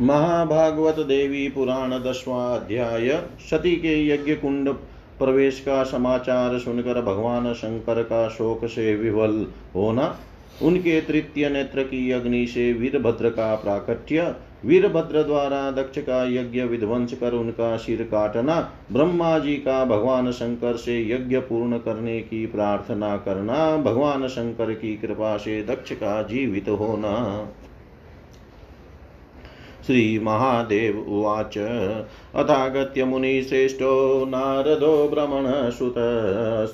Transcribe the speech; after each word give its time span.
महाभागवत 0.00 0.98
देवी 0.98 1.48
पुराण 1.48 1.90
दसवां 1.90 2.58
अध्याय 2.58 3.24
सती 3.50 3.76
के 3.76 4.08
यज्ञ 4.08 4.34
कुंड 4.34 4.68
प्रवेश 5.18 5.60
का 5.60 5.82
समाचार 5.84 6.58
सुनकर 6.58 7.02
भगवान 7.02 7.52
शंकर 7.52 8.02
का 8.02 8.28
शोक 8.28 8.64
से 8.64 8.94
विवल 8.96 9.46
होना, 9.74 10.18
उनके 10.62 11.00
तृतीय 11.00 11.48
नेत्र 11.48 11.82
की 11.82 12.10
अग्नि 12.10 12.46
से 12.46 12.72
वीरभद्र 12.72 13.30
का 13.30 13.54
प्राकट्य, 13.54 14.34
वीरभद्र 14.64 15.22
द्वारा 15.22 15.70
दक्ष 15.70 15.98
का 15.98 16.24
यज्ञ 16.24 16.62
विध्वंस 16.62 17.12
कर 17.12 17.32
उनका 17.32 17.76
सिर 17.76 18.02
काटना, 18.02 18.72
ब्रह्मा 18.92 19.38
जी 19.38 19.54
का 19.54 19.84
भगवान 19.84 20.32
शंकर 20.32 20.76
से 20.76 21.10
यज्ञ 21.10 21.38
पूर्ण 21.38 21.78
करने 21.78 22.20
की 22.20 22.46
प्रार्थना 22.46 23.16
करना, 23.16 23.76
भगवान 23.76 24.28
शंकर 24.28 24.74
की 24.74 24.96
कृपा 24.96 25.36
से 25.36 25.62
दक्ष 25.62 25.92
का 25.92 26.22
जीवित 26.22 26.68
होना। 26.68 27.48
श्रीमहादेव 29.86 30.98
उवाच। 31.08 31.58
अथागत्य 32.34 33.04
मुनिश्रेष्ठो 33.04 34.24
नारदो 34.28 35.08
भ्रमणसुत 35.08 35.94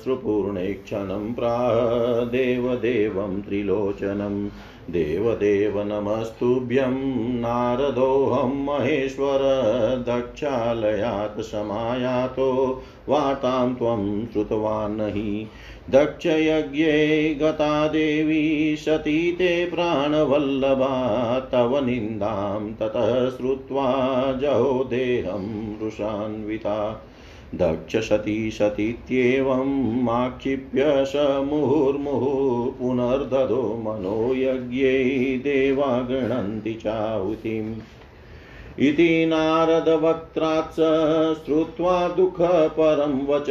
श्रुपूर्णेक्षणं 0.03 1.33
प्रा 1.33 1.57
देवदेवं 2.23 3.41
त्रिलोचनम्। 3.41 4.49
देवदेव 4.91 5.73
नमस्तुभ्यं 5.77 6.93
नारदोऽहं 7.39 8.65
महेश्वर, 8.65 9.39
दक्षालयात् 10.07 11.41
समायातो 11.41 12.81
वार्तां 13.09 13.75
त्वं 13.75 14.25
श्रुतवान् 14.25 15.01
हि 15.01 15.47
दक्षयज्ञे 15.89 17.33
गता 17.41 17.87
देवी, 17.87 18.75
सती 18.75 19.31
ते 19.31 19.65
प्राणवल्लभा, 19.65 21.39
तव 21.39 21.85
निन्दां 21.85 22.73
ततः 22.73 23.29
श्रुत्वा 23.29 23.93
जहो 24.41 24.83
देहं 24.89 25.79
रुषान्विता। 25.81 27.05
दक्षसती 27.55 28.51
सतीत्येवम् 28.51 30.09
आक्षिप्य 30.09 30.83
स 30.85 31.47
मुहुर्मुहुः 31.51 32.71
पुनर्दधो 32.71 33.83
मनोयज्ञै 33.85 35.37
देवा 35.37 36.01
गृह्णन्ति 36.01 36.73
चाहुतिम्। 36.73 37.75
इति 38.79 39.25
नारदवक्त्रात् 39.25 40.71
स 40.71 40.77
श्रुत्वा 41.45 42.07
दुःखपरं 42.07 43.27
वच 43.27 43.45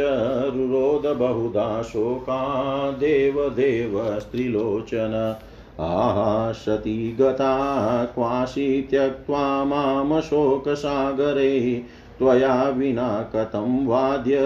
रुरोद 0.55 1.17
बहुधा 1.17 1.83
शोका 1.83 2.91
देवदेव 2.91 4.21
स्त्रीलोचन। 4.21 5.37
आहा 5.81 6.53
सती 6.53 7.17
गता 7.21 8.05
क्वासि 8.05 8.87
त्यक्त्वा 8.91 9.65
मामशोकसागरे 9.65 11.85
त्वया 12.19 12.69
विना 12.69 13.33
कथं 13.37 13.87
वाद्य 13.87 14.39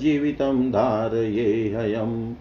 जीवितं 0.00 0.70
धारयेऽहम् 0.70 2.32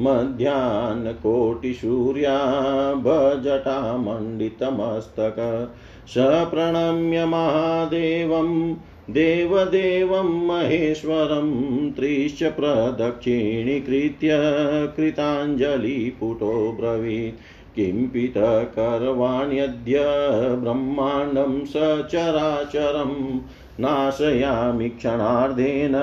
मध्याह्नकोटिसूर्या 0.00 2.36
भजटामण्डितमस्तक 3.06 5.38
स 6.08 6.14
प्रणम्य 6.52 7.24
महादेवम् 7.24 8.74
देवदेवं 9.10 10.46
महेश्वरं 10.46 11.92
त्रिश्च 11.92 12.42
प्रदक्षिणीकृत्य 12.42 14.28
कृताञ्जलिपुटो 14.96 16.76
ब्रवीत्। 16.80 17.40
किं 17.76 18.08
पितकर्वाण्यद्य 18.08 20.00
ब्रह्माण्डं 20.56 21.64
सचराचरं 21.64 23.40
नाशयामि 23.80 24.88
क्षणार्धेन 24.88 25.94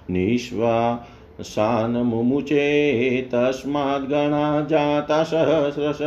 निष्वा 0.09 1.05
सानमुमुचे 1.41 3.21
तस्माद्गणा 3.21 4.61
जाता 4.61 5.23
सहस्रश 5.23 5.99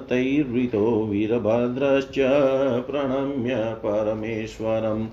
तैर्वृतो 0.09 1.05
वीरभद्रश्च 1.05 2.15
प्रणम्य 2.89 3.55
परमेश्वरं। 3.55 5.07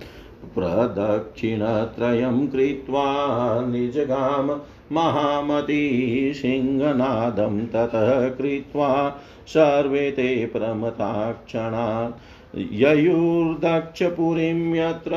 प्रदक्षिणत्रयं 0.54 2.46
कृत्वा 2.46 3.66
निजगाम 3.66 4.50
महामती 4.92 6.34
सिंहनादं 6.34 7.66
ततः 7.66 8.28
कृत्वा 8.28 9.20
सर्वे 9.46 10.10
ते 10.10 10.46
प्रमताक्षणात्। 10.46 12.12
ययुर्दक्षपुरीं 12.58 14.74
यत्र 14.74 15.14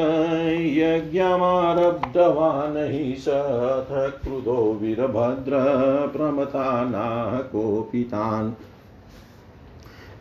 यज्ञमारब्धवान् 0.61 2.77
हि 2.77 3.15
सथ 3.15 4.23
क्रुधो 4.23 4.79
वीरभद्र 4.81 5.51
प्रमतानाः 6.13 7.37
कोपितान्। 7.37 8.51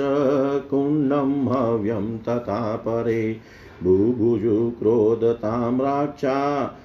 कुण्डं 0.70 1.48
हव्यं 1.48 2.18
तथा 2.18 2.76
परे। 2.76 3.38
बुभुजु 3.84 4.72
क्रोधताम्राक्षा 4.80 6.64
देवान् 6.64 6.85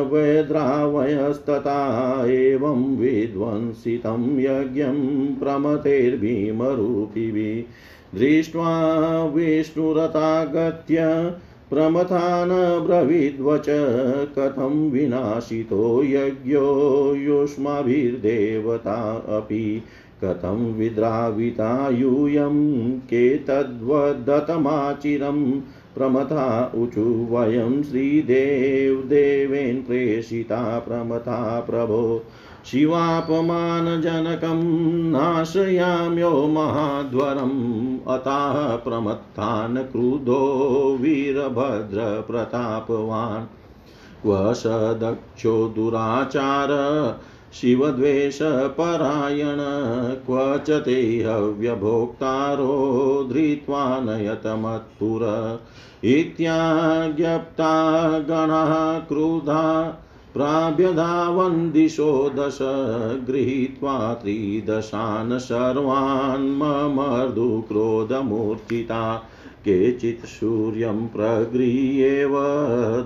वैद्रावयस्तथा 0.00 2.26
एवं 2.26 2.96
विध्वंसितं 2.96 4.40
यज्ञं 4.40 5.34
प्रमतेर्भीमरूपिभिः। 5.34 8.18
दृष्ट्वा 8.18 9.24
विष्णुरतागत्य 9.24 11.32
प्रमथान् 11.70 12.86
ब्रवीद्वच 12.86 13.66
कथं 14.38 14.90
विनाशितो 14.90 16.04
यज्ञो 16.04 17.14
युष्माभिर्देवता 17.14 19.24
अपि। 19.28 19.82
कथं 20.24 20.74
विद्राविता 20.74 21.88
यूयं 21.88 22.98
केतद्वदतमाचिरं 22.98 25.60
प्रमथा 25.94 26.72
ऊचु 26.74 27.28
वयं 27.30 27.82
श्रीदेवदेवेन 27.82 29.82
प्रेषिता 29.82 30.78
प्रमथा 30.78 31.60
प्रभो। 31.60 32.24
शिवापमानजनकं 32.66 35.10
नाशयाम्यो 35.10 36.30
महाध्वरम् 36.30 37.98
अताः 38.08 38.76
प्रमत्तान् 38.76 39.76
क्रुधो 39.76 40.98
वीरभद्रप्रतापवान्। 41.00 43.46
क्व 44.22 44.54
स 44.54 44.96
दक्षो 45.00 45.68
दुराचार 45.68 46.68
शिवद्वेषपरायण 47.60 49.60
क्व 50.26 50.36
च 50.66 50.78
ते 50.86 50.96
हव्यभोक्तारो 51.26 52.76
धृत्वा 53.32 53.82
नयतमत्पुर 54.04 55.22
इत्याज्ञप्ता 56.14 57.74
गणाः 58.30 58.72
क्रुधा 59.08 59.64
प्राभ्यधावन्दिशो 60.34 62.08
दश 62.36 62.58
गृहीत्वा 63.28 63.96
त्रिदशान् 64.22 65.38
सर्वान् 65.38 66.48
ममर्दुक्रोधमूर्तिता 66.58 69.02
केचित् 69.66 70.24
सूर्यं 70.26 71.06
प्रगृह्येव 71.08 72.34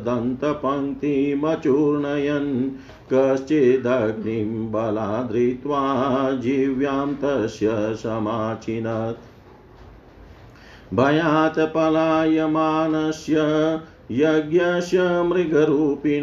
दन्तपङ्क्तिमचूर्णयन् 0.06 2.49
कश्चिदग्निं 3.13 4.73
बलाधृत्वा 4.73 6.33
जीव्यां 6.33 7.15
तस्य 7.15 7.97
समाचिनत्। 7.97 9.19
भयात् 10.95 11.75
पलायमानस्य 11.75 13.37
यज्ञस्य 14.11 15.23
मृगरूपिण 15.23 16.23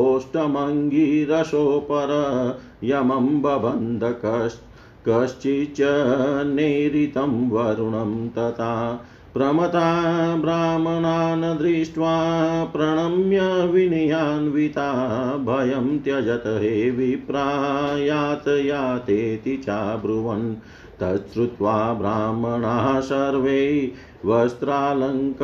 ओष्टमङ्गिरसोपर 0.00 2.10
यमं 2.84 3.42
बबन्ध 3.42 4.04
कश्चिच्च 5.08 5.78
नेरितं 6.46 7.50
वरुणं 7.50 8.28
तथा 8.28 9.04
प्रमता 9.34 10.36
ब्राह्मणान् 10.36 11.58
दृष्ट्वा 11.58 12.14
प्रणम्य 12.64 13.66
विनयान्विता 13.66 14.92
भयं 15.36 15.98
त्यजत 15.98 16.42
हे 16.46 16.90
विप्रायात 16.90 18.48
यातेति 18.48 19.56
चाब्रुवन्। 19.56 20.54
तच्छ्रुत्वा 21.00 21.92
ब्राह्मणाः 21.92 23.00
सर्वे 23.00 23.92
वस्त्रालङ्करणादिकं 24.26 25.42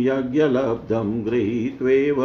यज्ञलब्धं 0.00 1.26
गृहीत्वेव 1.26 2.16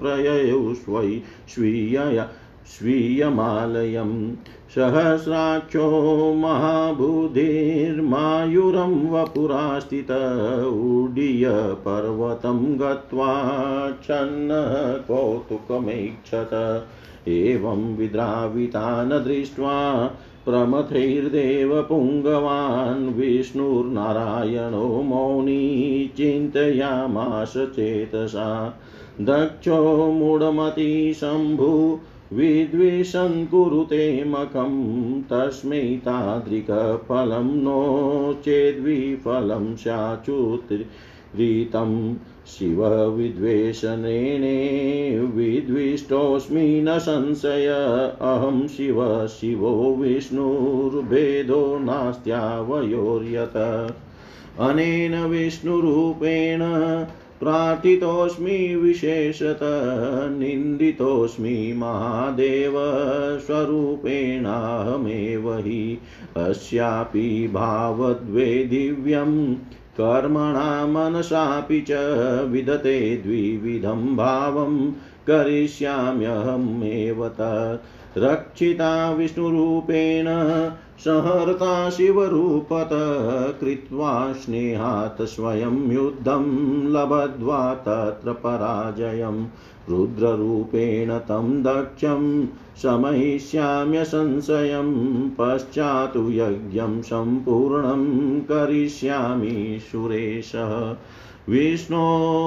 प्रययुष्वै 0.00 1.22
स्वीयया 1.54 2.28
स्वीयमालयं 2.66 4.36
सहस्राक्षो 4.74 6.34
महाबुधिर्मायुरं 6.34 9.10
वपुरास्थित 9.10 10.10
उड्डीय 10.66 11.50
पर्वतं 11.54 12.80
गत्वा 12.80 13.32
छन्न 14.04 14.48
कौतुकमैक्षत 15.08 16.86
एवं 17.28 17.96
विद्रावितान् 17.96 19.10
दृष्ट्वा 19.10 20.06
प्रमथैर्देव 20.44 21.82
पुङ्गवान् 21.82 23.14
विष्णुर्नारायणो 23.14 25.02
मौनी 25.02 26.12
चिन्तयामास 26.16 27.54
चेतसा। 27.56 28.78
दक्षो 29.20 30.12
मूढमती 30.12 31.14
शम्भु 31.14 31.98
विद्विषन् 32.32 33.46
कुरुते 33.46 34.24
मखं 34.24 35.22
तस्मै 35.22 35.80
तादृकफलं 35.80 37.44
नो 37.44 38.36
चेद्विफलं 38.40 39.76
स्याचुत्रीतं 39.76 42.14
शिवविद्वेषणेने 42.46 45.20
विद्विष्टोऽस्मि 45.20 46.82
न 46.84 46.98
संशय, 46.98 47.96
अहं 48.20 48.68
शिव 48.68 49.26
शिवो 49.26 49.94
विष्णुर्भेदो 49.94 51.78
नास्त्यावयोर्यत। 51.78 53.94
अनेन 54.60 55.24
विष्णुरूपेण 55.24 56.60
प्रार्थितोऽस्मि 57.40 58.76
विशेषतः, 58.76 60.30
निन्दितोऽस्मि 60.30 61.74
महादेव, 61.76 62.72
स्वरूपेणाहमेव 63.38 65.58
हि। 65.58 65.98
अस्यापि 66.36 67.50
भावद्वे 67.54 68.64
दिव्यं 68.64 69.56
कर्मणा 70.00 70.86
मनसापि 70.86 71.80
च 71.80 71.88
विदते 72.48 73.16
द्विविधं 73.16 74.16
भावं, 74.16 74.92
करिष्याम्यहमेव 75.30 77.28
तत्। 77.28 78.18
रक्षिता 78.18 79.12
विष्णुरूपेण 79.12 80.24
संहर्ता 80.98 81.90
शिवरूपत 81.90 82.88
कृत्वा 83.60 84.32
स्नेहात् 84.32 85.22
स्वयं 85.22 85.92
युद्धं 85.92 86.44
लब्ध्वा 86.88 87.74
तत्र 87.74 88.32
पराजयं। 88.32 89.44
रुद्ररूपेण 89.88 91.18
तं 91.18 91.62
दक्षं 91.62 92.46
शमयिष्याम्य 92.46 94.04
संशयं 94.04 95.30
पश्चात् 95.30 96.16
यज्ञं 96.16 97.02
सम्पूर्णं 97.02 98.40
करिष्यामि 98.40 99.78
सुरेशः। 99.82 100.96
विष्णोराराधनस्यात्र 101.48 102.44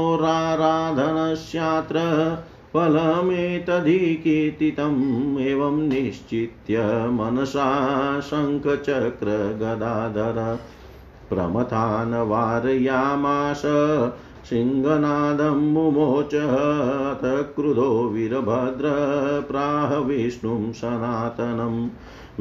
फलमेतधिकीर्तितम् 2.74 5.40
एवं 5.40 5.78
निश्चित्य 5.88 6.82
मनसा 7.12 7.70
शङ्खचक्रगदाधर 8.20 10.60
प्रमथान् 11.30 12.14
वारयामास 12.30 13.62
सिंहनादं 14.50 15.60
मुमोच 15.74 16.36
अथ 16.36 17.24
क्रुधो 17.56 17.90
वीरभद्र 18.10 18.92
प्राह 19.48 19.98
विष्णुं 19.98 20.72
सनातनम् 20.72 21.90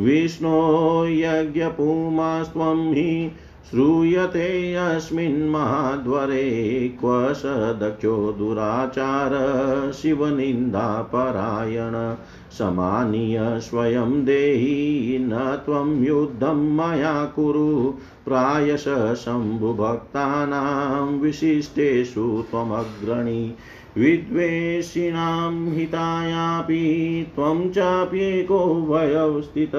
विष्णो 0.04 1.06
यज्ञपुमास्त्वं 1.06 2.92
हि 2.92 3.32
श्रूयते 3.70 4.74
अस्मिन्महाद्वरे 4.74 6.96
क्व 7.00 7.32
स 7.32 7.76
दक्षो 7.80 8.32
दुराचार 8.32 9.92
शिवनिन्दापरायण 9.92 12.16
समानीय 12.50 13.60
स्वयं 13.60 14.24
देहि 14.24 15.18
न 15.20 15.62
त्वं 15.66 16.04
युद्धं 16.04 16.54
मया 16.54 17.24
कुरु। 17.24 17.94
प्रायश 18.24 19.14
शम्भुभक्तानां 19.18 21.06
विशिष्टेषु 21.06 22.44
त्वमग्रणी। 22.50 23.54
विद्वेषिणां 23.98 25.70
हितायापि 25.70 27.26
त्वं 27.34 27.70
चाप्येको 27.70 28.58
वयौ 28.74 29.40
स्थित 29.40 29.72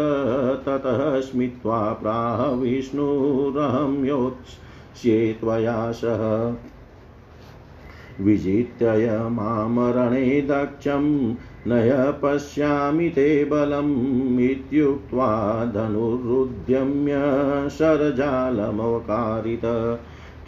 ततः 0.66 1.20
स्मित्वा 1.20 1.94
प्राह 1.94 2.52
विष्णुरहं 2.52 4.06
योत्स्ये 4.06 5.38
त्वया 5.42 5.92
सह। 5.92 6.54
विजित्यय 8.24 9.18
मामरणे 9.18 10.42
दक्षं, 10.42 11.34
नय 11.68 12.14
पश्यामि 12.24 13.10
ते 13.10 13.46
बलम्, 13.46 14.40
इत्युक्त्वा 14.40 15.66
धनुरुद्यम्य 15.66 17.14
शरजालमवकारित। 17.70 19.62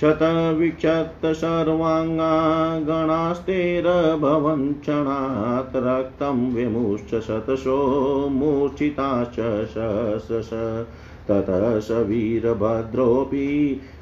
क्षतविक्षत 0.02 1.26
सर्वाङ्गा 1.26 2.30
गणास्तेरभवन् 2.88 4.74
क्षणात् 4.74 5.76
रक्तं 5.76 6.54
विमुश्च 6.54 7.14
शतशो 7.28 7.78
मूर्छिताश्च 8.30 9.36
शशस 9.74 10.50
ततः 11.30 11.80
स 11.80 12.02
वीरभद्रोऽपि 12.08 13.48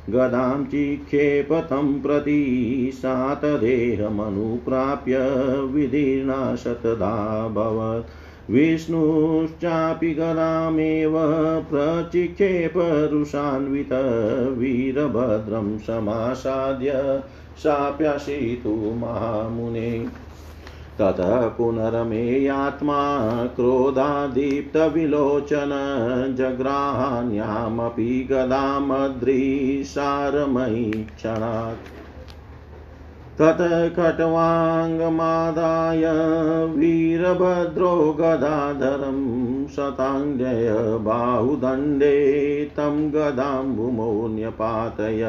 गदां 0.09 0.65
चिक्षेपतं 0.65 2.01
प्रति 2.01 2.91
सातदेहमनुप्राप्य 2.95 5.17
विदीर्णा 5.73 6.55
शतदाभवत् 6.55 8.28
विष्णुश्चापि 8.49 10.13
गदामेव 10.13 11.13
प्रचिक्षेपरुषान्वित 11.61 13.93
वीरभद्रं 14.57 15.77
समासाद्य 15.77 17.21
शाप्याशितु 17.63 18.93
महामुने। 18.97 20.07
ततः 21.01 21.47
पुनरमेयात्मा 21.47 22.99
क्रोधादीप्तविलोचन 23.45 25.71
जग्राहान्यामपि 26.37 28.27
गदामद्रिसारमयी 28.31 31.03
क्षणात् 31.03 31.98
तत्कट्वाङ्गमादाय 33.39 34.41
वीरभद्रो 36.75 37.91
गदाधरं 38.19 39.19
शताङ्गय 39.67 40.67
बाहुदण्डे 41.03 42.17
तं 42.77 42.97
गदाम्बुमो 43.13 44.09
न्यपातय 44.27 45.23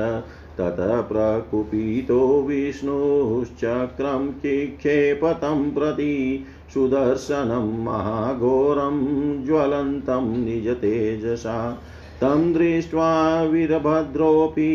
ततः 0.58 1.00
प्रकुपितो 1.10 2.18
विष्णुश्चक्रं 2.48 4.26
चिक्षेपतं 4.40 5.70
प्रति 5.70 6.16
सुदर्शनं 6.74 7.70
महाघोरं 7.84 8.98
ज्वलन्तं 9.44 10.26
निजतेजसा 10.44 11.56
तं 12.20 12.52
दृष्ट्वा 12.52 13.12
वीरभद्रोऽपि 13.42 14.72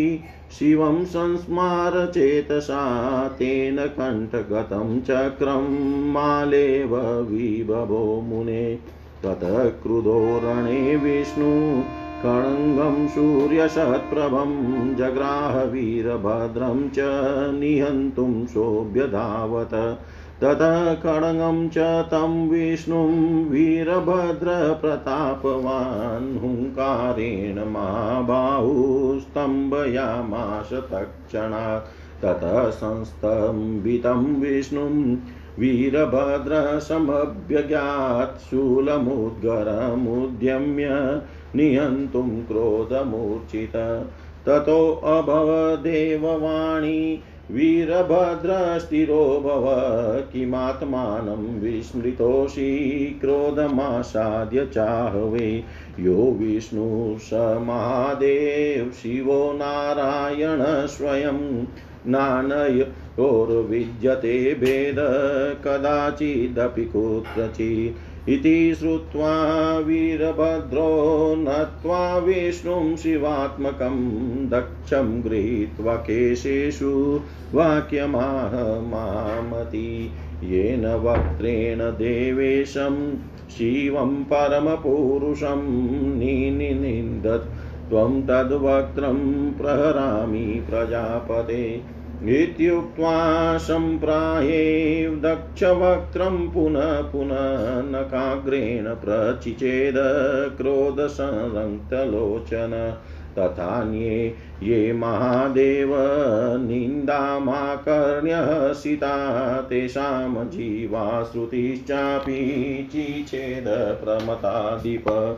शिवं 0.52 1.06
संस्मार 1.06 2.12
चेतसा, 2.14 3.28
तेन 3.28 3.78
कण्ठगतं 3.78 5.02
चक्रं 5.02 5.70
मालेव 6.12 6.98
विभवो 7.30 8.22
मुने। 8.22 8.80
ततः 9.24 9.64
क्रुधो 9.64 10.42
रणे 10.44 10.96
विष्णु, 10.96 11.82
कणङ्गं 12.26 13.08
सूर्यशत्प्रभं 13.08 14.96
जग्राहवीरभद्रं 14.96 16.90
च 16.90 16.96
निहन्तुं 17.60 18.46
शोभ्यधावत। 18.46 20.00
ततः 20.42 20.94
खड्गं 20.94 21.68
च 21.70 21.78
तं 22.12 22.48
विष्णुं 22.50 23.10
वीरभद्रप्रतापवान् 23.50 26.38
हुङ्कारेण 26.38 27.60
महाबाहुस्तम्भयामाश 27.74 30.74
तत्क्षणात् 30.92 31.88
ततः 32.24 32.70
संस्तम्भितं 32.72 34.26
विष्णुं 34.42 35.16
वीरभद्रसमभ्यगात् 35.60 38.42
शूलमुद्गरमुद्यम्य 38.50 40.90
निहन्तुं 41.56 42.30
क्रोधमूर्छित 42.46 43.76
ततोऽभवदेववाणी 44.48 47.00
वीरभद्रस्थिरो 47.52 49.42
भव 49.46 49.66
किमात्मानं 50.34 51.60
विस्मृतोषि 51.60 53.18
क्रोधमासाद्य 53.22 54.66
चाहवे। 54.66 55.64
यो 56.00 56.38
विष्णु 56.42 57.16
महादेव 57.60 58.92
शिवो 58.92 59.54
नारायण 59.54 60.88
स्वयं 60.88 61.66
नानयोर्विद्यते 62.08 64.54
भेद 64.54 64.96
कदाचिदपि 65.66 66.86
कुत्रचित्। 66.86 68.15
इति 68.28 68.76
श्रुत्वा 68.76 69.80
वीरभद्रो 69.80 71.36
नत्वा 71.38 72.18
विष्णुं 72.18 72.96
शिवात्मकं 72.96 73.98
दक्षं 74.50 75.24
गृहीत्वा 75.24 75.96
केशेषु 75.96 77.22
वाक्यमाह 77.54 78.56
येन 80.44 80.86
वक्त्रेण 80.86 81.80
देवेशं 81.80 83.18
शिवं 83.50 84.24
परमपुरुषं 84.24 85.62
निनिन्दत् 86.18 87.54
त्वं 87.90 88.22
तद्वक्त्रं 88.22 89.52
प्रहरामि 89.54 90.66
प्रजापते। 90.70 91.84
इत्युक्त्वा 92.24 93.58
सम्प्रायेव 93.58 95.16
दक्षवक्त्रं 95.16 96.50
पुनः 96.50 97.02
पुनः 97.02 97.82
नकाग्रेण 97.82 98.84
प्रचिचेद 98.84 99.94
क्रोधसंरक्तलोचन। 100.58 102.98
तथान्ये 103.40 104.36
ये 104.64 104.94
महादेव 104.94 105.96
निन्दामाकर्ण्यहसिता 106.68 109.62
तेषां 109.62 110.48
जीवा 110.48 111.24
श्रुतिश्चापि 111.24 112.90
चिचेद 112.92 114.00
प्रमताधिप। 114.04 115.38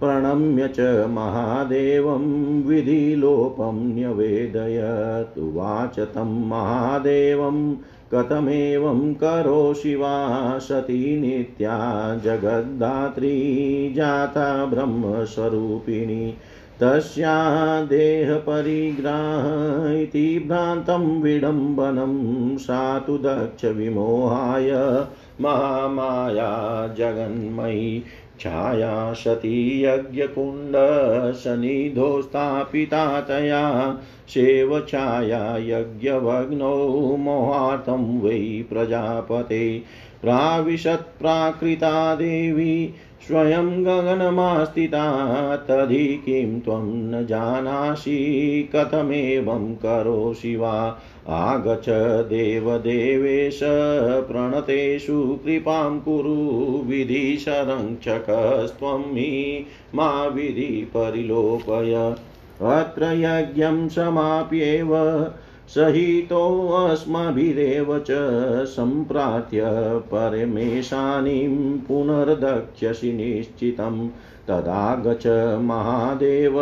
प्रणम्य 0.01 0.69
च 0.69 1.07
महादेवं 1.09 2.63
विधिलोपं 2.63 3.95
न्यवेदयत्। 3.95 5.39
उवाच 5.39 5.99
तं 5.99 6.49
महादेवं, 6.49 7.77
कथमेवं 8.15 9.15
करोषि 9.15 9.95
वा 9.95 10.59
सती 10.59 11.21
नित्या 11.21 12.21
जगद्धात्री 12.25 13.93
जाता 13.97 14.67
ब्रह्मस्वरूपिणी। 14.67 16.35
तस्या 16.81 17.35
देहपरिग्राह 17.91 19.47
इति 20.01 20.25
भ्रान्तं 20.49 21.05
विडम्बनं 21.23 22.17
सा 22.65 22.81
तु 23.07 23.15
दक्षविमोहाय 23.19 24.71
महामाया 25.41 26.51
जगन्मयी 26.99 28.03
छाया 28.41 29.13
सती 29.13 29.61
यज्ञकुण्डसनिधो 29.85 30.51
स्थापिता 32.23 33.05
तया 33.29 33.63
सेवछाया 34.29 35.41
यज्ञभग्नौ 35.69 36.75
मोहार्थं 37.25 38.05
वै 38.21 38.41
प्रजापते 38.71 39.63
प्राविशत्प्राकृता 40.23 41.95
देवी 42.15 42.75
स्वयं 43.21 43.85
गगनमास्थिता 43.85 45.57
तदि 45.57 46.07
किं 46.07 46.61
त्वं 46.61 46.83
न 46.83 47.27
जानासि, 47.27 48.71
कथमेवं 48.77 49.75
करोषि 49.75 50.57
वा? 50.57 50.99
आगच्छ 51.29 51.89
देवदेवेश, 52.29 53.61
प्रणतेषु 54.29 55.39
कृपां 55.45 56.01
कुरु, 56.01 56.91
विधिशरङ्क्षकस्त्वं 56.91 59.01
हि 59.01 59.67
मा 59.95 60.27
विधि 60.27 60.91
परिलोपय 60.97 62.15
अत्र 62.63 63.05
यज्ञं 63.05 63.89
समाप्येव 63.89 64.91
सहितोऽस्माभिरेव 65.69 67.99
च 67.99 68.07
सम्प्रार्थ्य 68.65 69.63
परमेशानीं 69.99 71.79
पुनर्दक्ष्यसि 71.79 73.13
निश्चितं 73.13 74.09
तदा 74.49 75.03
गच 75.07 75.59
महादेव, 75.63 76.55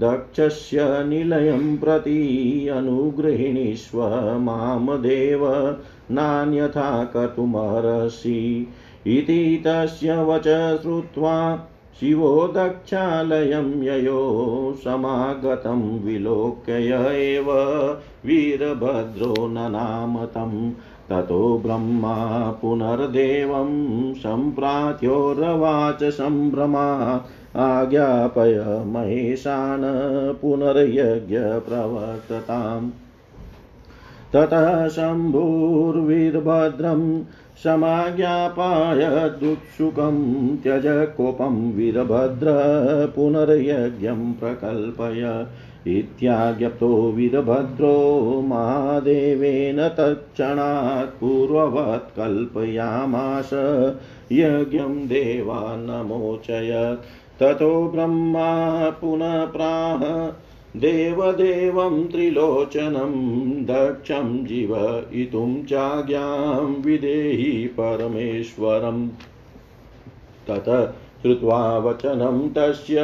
दक्षस्य 0.00 1.04
निलयं 1.04 1.78
प्रति 1.78 2.68
अनुगृहिणीष्व 2.68 3.98
माँ 4.38 5.02
देव, 5.02 5.76
नान्यथा 6.10 7.04
कर्तुमर्हसि। 7.04 8.68
इति 9.06 9.62
तस्य 9.66 10.22
वच 10.22 10.78
श्रुत्वा 10.82 11.68
शिवो 12.00 12.48
दक्षालयं 12.48 13.82
ययो 13.82 14.20
समागतं 14.84 16.04
विलोक्य 16.04 17.14
एव 17.16 17.50
वीरभद्रो 18.26 19.46
ननाम 19.46 20.24
तं 20.24 20.72
ततो 21.10 21.62
ब्रह्मा 21.66 22.50
पुनर्देवं 22.50 24.14
सम्प्रात्योरवाच 24.14 26.04
सम्भ्रमा 26.04 27.24
आज्ञापय 27.56 28.84
महेशान् 28.86 30.34
पुनर्यज्ञप्रवर्तताम्। 30.34 32.90
ततः 34.32 34.88
शम्भुर्वीरभद्रं 34.88 37.22
समाज्ञापाय 37.64 39.28
दुत्सुकं 39.28 40.16
त्यज 40.56 40.82
कोपं 40.86 41.72
वीरभद्र 41.72 42.46
पुनर्यज्ञं 43.16 44.32
प्रकल्पय। 44.32 45.46
इत्याज्ञप्तो 45.86 47.12
वीरभद्रो 47.12 47.96
महादेवेन 48.46 49.88
तत्क्षणात् 49.88 51.20
पूर्ववत् 51.20 52.16
कल्पयामास। 52.16 53.50
यज्ञं 54.32 55.06
देवा 55.06 55.76
नमोचयत् 55.76 57.04
ततो 57.40 57.92
ब्रह्मा 57.94 58.90
पुनः 58.90 59.44
प्राह 59.44 59.98
देवदेवं 60.76 62.08
त्रिलोचनं 62.08 63.64
दक्षं 63.64 64.44
जीवयितुं 64.44 65.64
चाज्ञां 65.64 66.64
विदेहि 66.64 67.66
परमेश्वरम् 67.66 69.08
तत 70.50 70.94
श्रुत्वा 71.22 71.78
वचनं 71.78 72.48
तस्य 72.48 72.96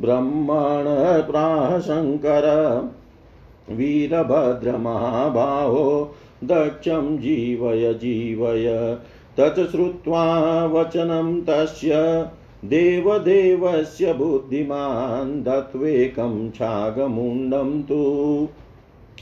ब्रह्मण 0.00 1.30
प्राह 1.30 1.78
शङ्कर 1.78 2.82
वीरभद्रमहाबाहो 3.70 6.14
दक्षं 6.44 7.18
जीवय 7.18 7.94
जीवय। 7.94 8.98
तत् 9.36 9.70
श्रुत्वा 9.70 10.66
वचनं 10.66 11.42
तस्य 11.42 11.90
देवदेवस्य 12.64 14.12
बुद्धिमान् 14.12 15.42
दत्वेकं 15.42 16.50
छागमुण्डं 16.50 17.82
तु 17.82 18.48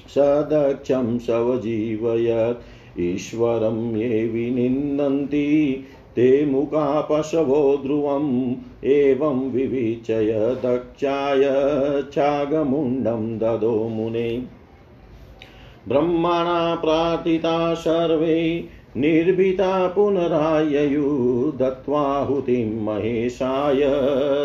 सदक्षं 0.09 1.18
सवजीवयत्। 1.18 2.62
ईश्वरं 3.01 3.96
ये 3.96 4.29
विनिन्दन्ति, 4.29 5.85
ते 6.16 6.46
मुखा 6.46 7.01
पशवो 7.01 7.77
ध्रुवम् 7.77 8.55
एवं 8.85 9.51
विविचय। 9.51 10.33
दक्षाय 10.62 11.40
छागमुण्डं 12.12 13.38
ददो 13.38 13.88
मुने। 13.88 14.42
ब्रह्मणा 15.88 16.75
प्रार्थिता 16.75 17.75
सर्वे 17.75 18.68
निर्भीता 18.96 19.88
पुनराययु 19.88 21.52
दत्त्वाहुतिं 21.56 22.82
महेशाय, 22.82 23.80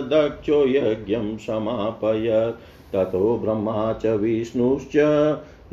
दक्षो 0.01 0.67
यज्ञं 0.67 1.37
समापय 1.37 2.53
ततो 2.93 3.37
ब्रह्मा 3.37 3.93
च 3.93 4.05
विष्णुश्च, 4.05 4.97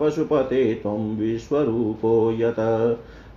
पशुपते 0.00 0.74
त्वं 0.74 1.16
विश्वरूपो 1.16 2.32
यत। 2.32 2.56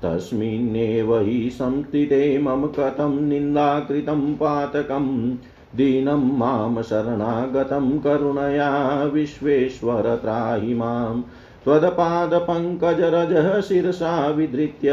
तस्मिन्नेव 0.04 1.20
हि 1.20 1.50
संस्थिते 1.50 2.38
मम 2.38 2.68
कथं 2.68 3.22
निन्दाकृतं 3.22 4.34
पातकम्। 4.34 5.36
दीनं 5.76 6.38
माँ 6.38 6.84
शरणागतं 6.84 8.00
करुणया 8.00 9.04
विश्वेश्वर 9.04 10.16
त्राहि 10.16 10.74
माँ। 10.74 11.26
त्वदपादपङ्कजरजः 11.64 13.62
शिरसा 13.62 14.28
विधृत्य 14.28 14.90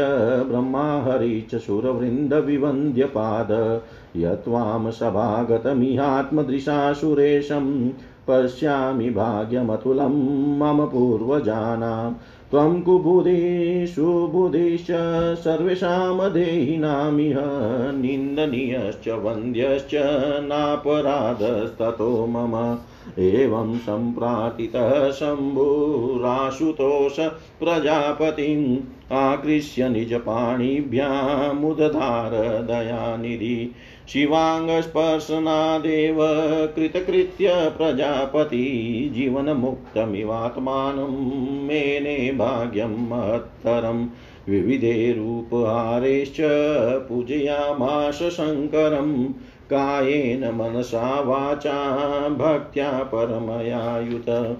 ब्रह्मा 0.49 1.01
हरि 1.01 1.47
च 1.51 1.55
सुरवृन्दविवन्द्यपाद। 1.55 3.81
यत्वां 4.15 4.91
सभागतमिहात्मदृशा 4.91 6.93
सुरेशं 6.93 7.89
पश्यामि 8.29 9.09
भाग्यमतुलं 9.09 10.57
मम 10.57 10.85
पूर्वजानां 10.85 12.13
त्वं 12.51 12.81
कुबुधेषु 12.81 14.27
बुधिश्च 14.27 15.39
सर्वेषां 15.39 16.33
देहिनामिह 16.33 17.35
निन्दनीयश्च, 17.91 19.09
वन्द्यश्च, 19.09 19.91
नापराधस्ततो 20.41 22.27
मम। 22.27 22.77
एवं 23.19 23.77
सम्प्राटितः 23.77 25.11
शम्भुराशुतोष 25.11 27.19
प्रजापतिम् 27.59 28.77
आकृष्य 29.13 29.89
निजपाणिभ्यामुदधार 29.89 32.63
दयानिधि। 32.63 33.75
शिवाङ्गस्पर्शनादेव 34.09 36.17
कृतकृत्य 36.75 37.73
प्रजापति 37.77 39.09
जीवनमुक्तमिवात्मानं 39.13 41.67
मेने 41.67 42.31
भाग्यं 42.31 43.09
महत्तरम् 43.09 44.07
विविधे 44.49 45.11
रूपहारेश्च 45.11 46.37
पूजयामाश 47.09 48.15
शङ्करं। 48.15 49.33
कायेन 49.69 50.55
मनसा 50.55 51.21
वाचा 51.21 52.29
भक्त्या 52.29 52.91
परमयायुत। 52.91 54.57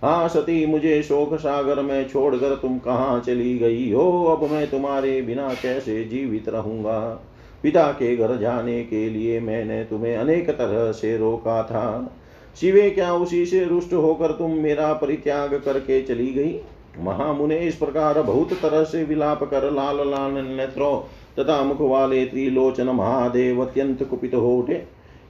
हाँ 0.02 0.28
सती, 0.28 0.66
मुझे 0.66 1.02
शोक 1.02 1.34
सागर 1.34 1.82
में 1.82 2.08
छोड़कर 2.08 2.54
तुम 2.54 2.78
कहाँ 2.78 3.20
चली 3.20 3.58
गई 3.58 3.90
हो? 3.92 4.24
अब 4.24 4.50
मैं 4.50 4.70
तुम्हारे 4.70 5.22
बिना 5.22 5.48
कैसे 5.54 6.04
जीवित 6.04 6.48
रहूँगा? 6.48 7.20
पिता 7.64 7.86
के 7.92 8.16
घर 8.16 8.36
जाने 8.36 8.82
के 8.84 9.08
लिए 9.10 9.40
मैंने 9.40 9.82
तुम्हें 9.84 10.16
अनेक 10.16 10.50
तरह 10.50 10.90
से 10.92 11.16
रोका 11.16 11.62
था। 11.62 12.16
शिवे 12.60 12.90
क्या 12.90 13.12
उसी 13.14 13.44
से 13.46 13.64
रुष्ट 13.64 13.92
होकर 13.92 14.32
तुम 14.32 14.50
मेरा 14.52 14.92
परित्याग 14.92 15.54
करके 15.54 16.02
चली 16.02 16.30
गई? 16.32 16.60
महामुने 16.98 17.58
इस 17.58 17.74
प्रकार 17.74 18.22
बहुत 18.22 18.52
तरह 18.52 18.84
से 18.84 19.04
विलाप 19.04 19.42
कर 19.42 19.70
लाल 19.70 19.96
लाल 20.10 20.32
नेत्रों 20.32 20.96
तथा 21.38 21.62
मुख 21.64 21.80
वाले 21.80 22.24
त्रिलोचन 22.26 22.88
महादेव 22.88 23.64
अत्यंत 23.64 24.02
कुपित 24.02 24.34
हो 24.34 24.56
उठे। 24.58 24.82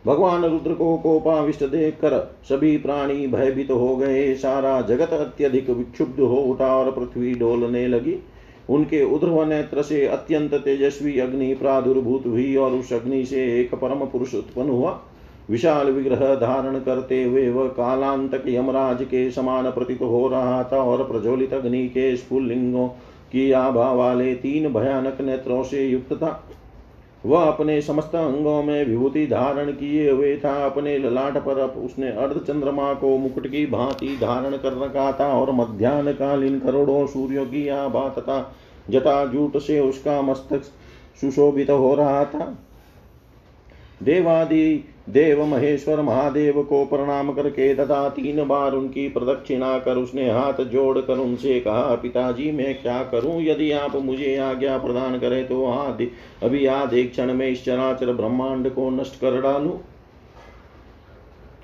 भगवान 0.07 0.45
रुद्र 0.45 0.73
को 0.73 0.97
कोपाविष्ट 0.97 1.65
देख 1.65 1.95
कर 1.95 2.37
सभी 2.45 2.77
प्राणी 2.79 3.27
भयभीत 3.27 3.71
हो 3.71 3.97
गए। 3.97 4.35
सारा 4.35 4.81
जगत 4.81 5.13
अत्यधिक 5.13 5.71
विक्षुब्ध 5.71 6.21
हो 6.21 6.37
उठा 6.37 6.77
और 6.77 6.91
पृथ्वी 6.91 7.35
डोलने 7.35 7.87
लगी। 7.89 8.17
उनके 8.71 9.03
उध्रव 9.05 9.45
नेत्र 9.45 9.83
से 9.83 10.07
अत्यंत 10.07 10.55
तेजस्वी 10.55 11.19
अग्नि 11.19 11.55
प्रादुर्भूत 11.55 12.27
हुई 12.27 12.55
और 12.57 12.73
उस 12.73 12.93
अग्नि 12.93 13.25
से 13.25 13.61
एक 13.61 13.75
परम 13.75 14.05
पुरुष 14.07 14.35
उत्पन्न 14.35 14.71
हुआ। 14.71 15.01
विशाल 15.51 15.91
विग्रह 15.91 16.35
धारण 16.35 16.79
करते 16.79 17.23
हुए 17.25 17.49
वह 17.51 17.69
कालांतक 17.69 18.43
यमराज 18.47 19.03
के 19.03 19.31
समान 19.31 19.71
प्रतीत 19.71 20.03
हो 20.03 20.29
रहा 20.29 20.63
था 20.65 20.77
और 20.77 21.05
प्रज्वलित 21.05 21.53
अग्नि 21.55 21.87
के 21.89 22.17
स्फुलिंगों 22.17 22.89
की 23.33 23.51
आभा 23.53 23.93
वाले 23.93 24.35
तीन 24.35 24.73
भयानक 24.73 25.21
नेत्रों 25.21 25.63
से 25.63 25.87
युक्त 25.87 26.13
था। 26.13 26.49
वह 27.25 27.43
अपने 27.43 27.81
समस्त 27.83 28.15
अंगों 28.15 28.63
में 28.63 28.85
विभूति 28.85 29.27
धारण 29.27 29.71
किए 29.73 30.11
हुए 30.11 30.37
था। 30.37 30.55
अपने 30.67 30.97
ललाट 30.99 31.37
पर 31.39 31.61
उसने 31.61 32.11
अर्ध 32.13 32.39
चंद्रमा 32.39 32.93
को 32.95 33.17
मुकुट 33.19 33.47
की 33.47 33.65
भांति 33.67 34.17
धारण 34.21 34.57
कर 34.57 34.73
रखा 34.73 35.11
था 35.13 35.27
और 35.33 35.53
मध्यान्ह 35.53 36.13
कालीन 36.13 36.59
करोड़ों 36.61 37.07
सूर्यों 37.07 37.47
की 37.47 37.69
आभा 37.69 38.09
तथा 38.09 38.55
जटाजूट 38.91 39.57
से 39.59 39.81
उसका 39.81 40.21
मस्तक 40.23 40.63
सुशोभित 41.21 41.71
हो 41.71 41.95
रहा 41.95 42.25
था। 42.25 42.57
देवादि 44.03 44.85
देव 45.09 45.45
महेश्वर 45.45 46.01
महादेव 46.01 46.63
को 46.63 46.85
प्रणाम 46.85 47.33
करके 47.33 47.75
तथा 47.75 48.09
तीन 48.09 48.45
बार 48.49 48.73
उनकी 48.73 49.09
प्रदक्षिणा 49.09 49.79
कर 49.79 49.97
उसने 49.97 50.31
हाथ 50.31 50.65
जोड़ 50.65 50.99
कर 50.99 51.19
उनसे 51.19 51.61
कहा, 51.61 51.95
पिताजी, 51.95 52.51
मैं 52.51 52.83
क्या 52.83 53.03
करूँ? 53.03 53.43
यदि 53.43 53.71
आप 53.73 53.97
मुझे 53.97 54.37
आज्ञा 54.37 54.79
प्रदान 54.79 55.19
करें 55.19 55.47
तो 55.49 55.65
आदि, 55.67 56.11
अभी 56.43 56.67
आधे 56.67 57.05
क्षण 57.05 57.35
में 57.35 57.49
इस 57.49 57.65
चराचर 57.65 58.13
ब्रह्मांड 58.13 58.71
को 58.71 58.91
नष्ट 58.91 59.21
कर 59.21 59.41
डालू। 59.41 59.79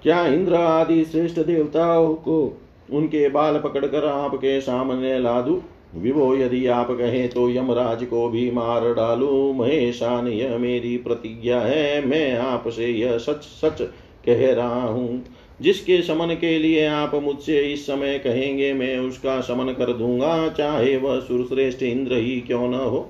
क्या 0.02 0.24
इंद्र 0.26 0.54
आदि 0.54 1.04
श्रेष्ठ 1.04 1.40
देवताओं 1.40 2.14
को 2.14 2.60
उनके 2.92 3.28
बाल 3.28 3.58
पकड़कर 3.58 4.04
आपके 4.04 4.60
सामने 4.60 5.18
ला 5.18 5.40
दू? 5.40 5.62
विभो 5.94 6.36
यदि 6.36 6.66
आप 6.66 6.90
कहें 6.90 7.28
तो 7.28 7.48
यमराज 7.50 8.04
को 8.04 8.28
भी 8.28 8.50
मार 8.50 8.94
डालू। 8.94 9.52
महेशान 9.52 10.28
यह 10.28 10.58
मेरी 10.58 10.96
प्रतिज्ञा 10.96 11.60
है। 11.60 12.06
मैं 12.06 12.38
आपसे 12.38 12.86
यह 12.86 13.18
सच 13.18 13.42
सच 13.42 13.82
कह 14.26 14.54
रहा 14.54 14.82
हूँ। 14.82 15.24
जिसके 15.60 16.02
समन 16.02 16.34
के 16.34 16.58
लिए 16.58 16.86
आप 16.86 17.14
मुझसे 17.14 17.60
इस 17.60 17.86
समय 17.86 18.18
कहेंगे, 18.18 18.72
मैं 18.72 18.98
उसका 18.98 19.40
समन 19.40 19.72
कर 19.72 19.92
दूँगा। 19.92 20.48
चाहे 20.48 20.96
वह 20.96 21.20
सुरश्रेष्ठ 21.20 21.82
इंद्र 21.82 22.14
ही 22.14 22.40
क्यों 22.40 22.68
न 22.68 22.74
हो। 22.74 23.08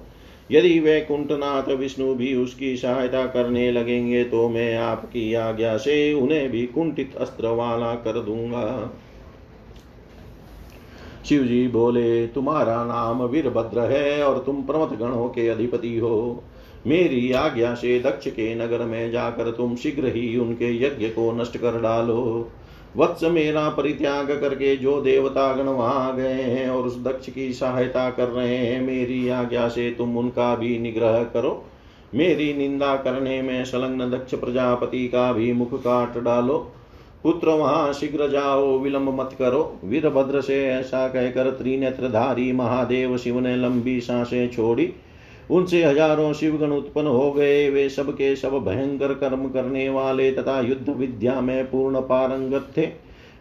यदि 0.51 0.81
वे 0.81 1.01
कुंठनाथ 1.01 1.71
विष्णु 1.71 2.14
भी 2.14 2.35
उसकी 2.35 2.77
सहायता 2.77 3.27
करने 3.27 3.73
लगेंगे 3.73 4.25
तो 4.25 4.49
मैं 4.49 4.77
आपकी 4.77 5.35
आज्ञा 5.35 5.77
से 5.77 6.12
उन्हें 6.12 6.51
भी 6.51 6.66
कुंठित 6.66 7.16
अस्त्र 7.16 7.47
वाला 7.47 7.95
कर 7.95 8.21
दूँगा। 8.21 8.95
शिव 11.24 11.42
जी 11.42 11.68
बोले, 11.68 12.26
तुम्हारा 12.26 12.85
नाम 12.85 13.22
वीरभद्र 13.22 13.80
है 13.80 14.22
और 14.24 14.38
तुम 14.38 14.62
प्रमथ 14.62 14.96
गणों 14.98 15.28
के 15.28 15.48
अधिपति 15.48 15.98
हो। 15.98 16.42
मेरी 16.87 17.33
आज्ञा 17.33 17.74
से 17.74 18.00
दक्ष 18.00 18.28
के 18.28 18.54
नगर 18.54 18.85
में 18.85 19.11
जाकर 19.11 19.50
तुम 19.50 19.76
शीघ्र 19.76 20.06
ही 20.06 20.37
उनके 20.37 20.74
यज्ञ 20.85 21.06
को 21.06 21.33
नष्ट 21.33 21.56
कर 21.56 21.80
डालो। 21.80 22.48
वत्स 22.96 23.24
मेरा 23.24 23.68
परित्याग 23.68 24.30
करके 24.40 24.76
जो 24.76 25.00
देवता 25.00 25.52
गण 25.52 25.62
वहाँ 25.62 26.16
गए 26.16 26.42
हैं 26.42 26.68
और 26.70 26.87
उस 26.87 27.02
दक्ष 27.02 27.30
की 27.30 27.52
सहायता 27.52 28.11
कर 28.11 28.28
रहे 28.28 28.56
हैं, 28.56 28.80
मेरी 28.80 29.28
आज्ञा 29.28 29.68
से 29.68 29.90
तुम 29.90 30.18
उनका 30.18 30.54
भी 30.54 30.78
निग्रह 30.78 31.22
करो। 31.24 31.64
मेरी 32.14 32.52
निंदा 32.54 32.96
करने 32.96 33.42
में 33.42 33.64
संलग्न 33.64 34.11
दक्ष 34.11 34.35
प्रजापति 34.35 35.09
का 35.09 35.33
भी 35.33 35.52
मुख 35.52 35.74
काट 35.74 36.18
डालो। 36.18 36.72
पुत्र 37.24 37.50
वहाँ 37.50 37.92
शीघ्र 37.92 38.28
जाओ 38.28 38.78
विलंब 38.78 39.09
मत 39.20 39.35
करो। 39.38 39.80
वीरभद्र 39.85 40.40
से 40.40 40.64
ऐसा 40.68 41.06
कहकर 41.09 41.50
त्रिनेत्रधारी 41.50 42.52
महादेव 42.52 43.16
शिव 43.16 43.40
ने 43.40 43.56
लंबी 43.56 44.00
साँसें 44.00 44.50
छोड़ी। 44.50 44.92
उनसे 45.50 45.85
हज़ारों 45.85 46.33
शिवगण 46.33 46.70
उत्पन्न 46.70 47.06
हो 47.06 47.30
गए। 47.33 47.68
वे 47.70 47.88
सब 47.88 48.11
के 48.12 48.35
सब 48.37 48.59
भयंकर 48.59 49.14
कर्म 49.14 49.48
करने 49.48 49.88
वाले 49.88 50.30
तथा 50.33 50.61
युद्ध 50.61 50.88
विद्या 50.88 51.40
में 51.40 51.64
पूर्ण 51.64 52.00
पारंगत 52.00 52.72
थे। 52.76 52.88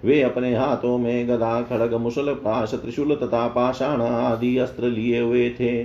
वे 0.06 0.22
अपने 0.22 0.56
हाथों 0.56 0.98
में 0.98 1.28
गदा, 1.30 1.62
खड़ग, 1.62 1.94
मुसल 1.94 2.34
पाश 2.36 2.74
त्रिशूल 2.74 3.16
तथा 3.16 3.48
पाषाण 3.48 4.02
आदि 4.02 4.58
अस्त्र 4.58 4.88
लिए 4.88 5.20
हुए 5.22 5.50
थे। 5.50 5.84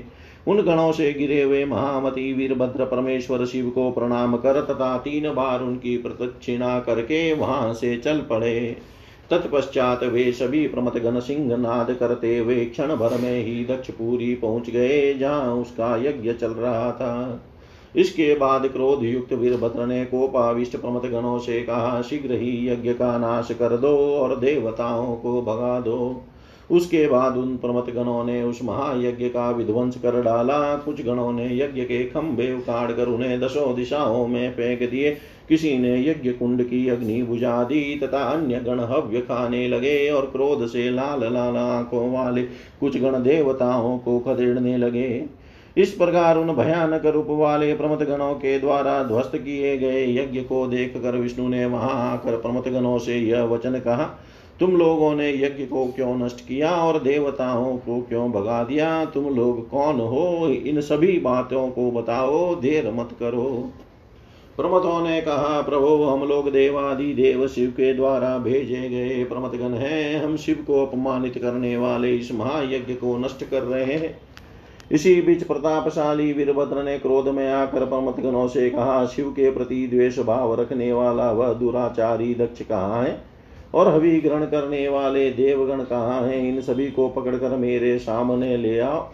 उन 0.49 0.61
गणों 0.63 0.93
से 0.93 1.13
गिरे 1.13 1.43
हुए 1.43 1.65
महामती 1.65 2.33
वीरभद्र 2.33 2.85
परमेश्वर 2.85 3.45
शिव 3.47 3.71
को 3.71 3.91
प्रणाम 3.91 4.37
कर 4.37 4.61
तथा 4.63 4.97
तीन 4.99 5.33
बार 5.35 5.63
उनकी 5.63 5.97
प्रदक्षिणा 5.97 6.79
करके 6.81 7.33
वहाँ 7.35 7.73
से 7.75 7.97
चल 7.97 8.21
पड़े। 8.21 8.77
तत्पश्चात 9.31 10.03
वे 10.05 10.33
सभी 10.33 10.67
प्रमत 10.69 10.97
गण 10.97 11.21
सिंह 11.21 11.57
नाद 11.57 11.93
करते 11.93 12.39
हुए 12.39 12.65
क्षण 12.65 12.95
भर 12.97 13.17
में 13.21 13.45
ही 13.45 13.65
दक्षपुरी 13.65 14.35
पहुँच 14.35 14.71
गए, 14.71 15.15
जहाँ 15.15 15.55
उसका 15.55 15.97
यज्ञ 15.97 16.33
चल 16.33 16.51
रहा 16.51 16.91
था। 16.93 17.41
इसके 17.97 18.35
बाद 18.35 18.67
क्रोध 18.67 19.05
युक्त 19.05 19.33
वीरभद्र 19.33 19.87
ने 19.87 20.05
कोपाविष्ट 20.05 20.77
प्रमत 20.77 21.03
गणों 21.03 21.39
से 21.39 21.61
कहा, 21.61 22.03
शीघ्र 22.03 22.35
ही 22.35 22.69
यज्ञ 22.69 22.93
का 22.93 23.19
नाश 23.19 23.49
कर 23.53 23.77
दो 23.77 23.97
और 24.15 24.37
देवताओं 24.37 25.15
को 25.17 25.43
भगा 25.43 25.81
दो। 25.81 26.23
उसके 26.71 27.07
बाद 27.07 27.37
उन 27.37 27.57
प्रमत 27.57 27.91
गणों 27.95 28.25
ने 28.25 28.43
उस 28.43 28.61
महायज्ञ 28.65 29.29
का 29.29 29.51
विध्वंस 29.51 29.97
कर 29.97 30.21
डाला। 30.23 30.77
कुछ 30.77 31.05
गणों 31.05 31.33
ने 31.33 31.47
यज्ञ 31.57 31.83
के 31.83 32.05
खंभे 32.05 32.53
उखाड़ 32.55 32.93
कर 32.93 33.07
उन्हें 33.07 33.41
दसों 33.41 33.75
दिशाओं 33.77 34.27
में 34.27 34.51
फेंक 34.53 34.91
दिए। 34.91 35.17
किसी 35.49 35.77
ने 35.79 35.95
यज्ञ 36.01 36.31
कुंड 36.31 36.63
की 36.63 36.89
अग्नि 36.89 37.23
बुझा 37.23 37.63
दी 37.65 37.99
तथा 38.03 38.19
अन्य 38.19 38.61
गण 38.61 38.81
हव्य 38.81 39.21
खाने 39.21 39.69
लगे 39.69 40.11
और 40.11 40.27
क्रोध 40.27 40.67
से 40.67 40.91
लाल 40.91 41.33
लाल 41.33 41.57
आँखों 41.57 42.11
वाले 42.13 42.43
कुछ 42.81 42.99
गण 42.99 43.23
देवताओं 43.23 43.99
को 43.99 44.19
खदेड़ने 44.19 44.77
लगे। 44.77 45.25
इस 45.77 45.93
प्रकार 45.93 46.39
उन 46.39 46.53
भयानक 46.53 47.07
रूप 47.07 47.27
वाले 47.29 47.75
प्रमत 47.75 48.03
गणों 48.03 48.35
के 48.35 48.59
द्वारा 48.59 49.03
ध्वस्त 49.03 49.37
किए 49.37 49.77
गए 49.79 50.05
यज्ञ 50.15 50.41
को 50.41 50.67
देख 50.67 50.97
कर 50.97 51.17
विष्णु 51.17 51.49
ने 51.49 51.65
वहाँ 51.67 52.13
आकर 52.13 52.37
प्रमत 52.37 52.69
गणों 52.69 52.99
से 52.99 53.19
यह 53.19 53.43
वचन 53.43 53.79
कहा 53.79 54.05
तुम 54.61 54.77
लोगों 54.77 55.15
ने 55.15 55.31
यज्ञ 55.31 55.65
को 55.65 55.87
क्यों 55.87 56.17
नष्ट 56.17 56.41
किया 56.41 56.71
और 56.71 57.03
देवताओं 57.03 57.77
को 57.77 58.01
क्यों 58.01 58.33
भगा 58.33 58.65
दिया? 58.65 59.05
तुम 59.05 59.25
लोग 59.25 59.71
कौन 59.71 60.01
हो? 60.01 60.49
इन 60.67 60.81
सभी 60.81 61.19
बातों 61.19 61.69
को 61.69 61.91
बताओ, 61.91 62.55
देर 62.55 62.93
मत 62.93 63.09
करो। 63.21 63.71
प्रमतों 64.57 65.09
ने 65.09 65.21
कहा, 65.21 65.61
प्रभु, 65.61 65.87
हम 65.87 66.29
लोग 66.29 66.51
देवादि 66.51 67.15
देव 67.15 67.49
शिव 67.49 67.71
के 67.71 67.95
द्वारा 67.95 68.39
भेजे 68.39 68.89
गए 68.89 69.25
प्रमतगण 69.25 69.75
हैं। 69.75 70.25
हम 70.25 70.37
शिव 70.37 70.65
को 70.67 70.87
अपमानित 70.87 71.39
करने 71.39 71.77
वाले 71.77 72.17
इस 72.17 72.33
महायज्ञ 72.33 72.95
को 72.95 73.19
नष्ट 73.19 73.45
कर 73.45 73.63
रहे 73.63 73.95
हैं। 73.95 74.19
इसी 74.93 75.23
बीच 75.23 75.43
प्रतापशाली 75.43 76.33
वीरभद्र 76.33 76.83
ने 76.83 76.99
क्रोध 76.99 77.29
में 77.29 77.53
आकर 77.53 77.87
प्रमतगणों 77.87 78.49
से 78.49 78.71
कहा, 78.71 79.07
शिव 79.07 79.31
के 79.31 79.51
प्रति 79.51 79.87
द्वेष 79.87 80.19
भाव 80.19 80.61
रखने 80.61 80.93
वाला 80.93 81.33
वह 81.33 81.53
दुराचारी 81.53 82.35
दक्ष 82.35 82.63
कहाँ 82.63 83.03
है? 83.03 83.34
और 83.75 83.89
हवि 83.89 84.21
ग्रहण 84.21 84.45
करने 84.45 84.89
वाले 84.89 85.31
देवगण 85.31 85.83
कहाँ 85.83 86.21
हैं? 86.23 86.49
इन 86.49 86.61
सभी 86.61 86.91
को 86.91 87.09
पकड़कर 87.09 87.57
मेरे 87.57 87.99
सामने 87.99 88.57
ले 88.57 88.79
आओ। 88.79 89.07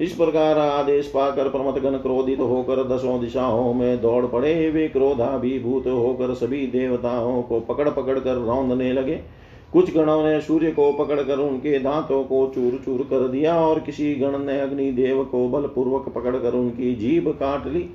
इस 0.00 0.12
प्रकार 0.12 0.58
आदेश 0.58 1.06
पाकर 1.06 1.48
प्रमथगण 1.48 1.96
क्रोधित 1.98 2.40
होकर 2.40 2.82
दसों 2.84 3.20
दिशाओं 3.20 3.74
में 3.74 4.00
दौड़ 4.00 4.26
पड़े। 4.26 4.70
वे 4.70 4.88
क्रोधाभिभूत 4.88 5.86
होकर 5.86 6.34
सभी 6.34 6.66
देवताओं 6.66 7.42
को 7.42 7.60
पकड़ 7.60 7.88
पकड़ 7.88 8.18
कर 8.18 8.34
रौंदने 8.34 8.92
लगे। 8.92 9.20
कुछ 9.72 9.94
गणों 9.94 10.22
ने 10.24 10.40
सूर्य 10.40 10.70
को 10.70 10.92
पकड़कर 10.92 11.38
उनके 11.38 11.78
दांतों 11.78 12.24
को 12.24 12.46
चूर 12.54 12.80
चूर 12.84 13.02
कर 13.02 13.28
दिया 13.28 13.56
और 13.56 13.80
किसी 13.80 14.14
गण 14.14 14.38
ने 14.38 14.60
अग्निदेव 14.60 15.24
को 15.24 15.48
बलपूर्वक 15.48 16.08
पकड़कर 16.08 16.54
उनकी 16.54 16.94
जीभ 16.94 17.28
काट 17.28 17.66
ली। 17.66 17.88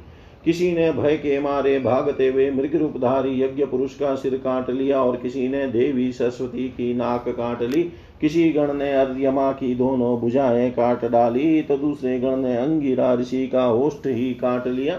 किसी 0.46 0.72
ने 0.72 0.92
भय 0.92 1.16
के 1.18 1.40
मारे 1.40 1.80
भागते 1.80 2.28
हुए 2.28 2.50
मृग 2.52 2.76
रूपधारी 2.76 3.42
यज्ञ 3.42 3.66
पुरुष 3.66 3.96
का 3.96 4.14
सिर 4.16 4.36
काट 4.38 4.70
लिया 4.70 5.02
और 5.04 5.16
किसी 5.16 5.48
ने 5.48 5.68
देवी 5.68 6.12
सरस्वती 6.12 6.68
की 6.70 6.94
नाक 6.94 7.26
काट 7.30 7.62
ली, 7.64 7.84
किसी 8.22 8.50
गण 8.52 8.74
ने 8.74 8.92
अर्यमा 8.94 9.52
की 9.52 9.74
दोनों 9.76 10.20
भुजाएँ 10.20 10.70
काट 10.72 11.06
डाली 11.06 11.62
तो 11.62 11.78
दूसरे 11.78 12.20
गण 12.20 12.36
ने 12.38 12.56
अंगिरा 12.58 13.14
ऋषि 13.14 13.48
का 13.48 13.64
होस्ट 13.64 14.08
ही 14.08 14.34
काट 14.34 14.68
लिया। 14.68 14.96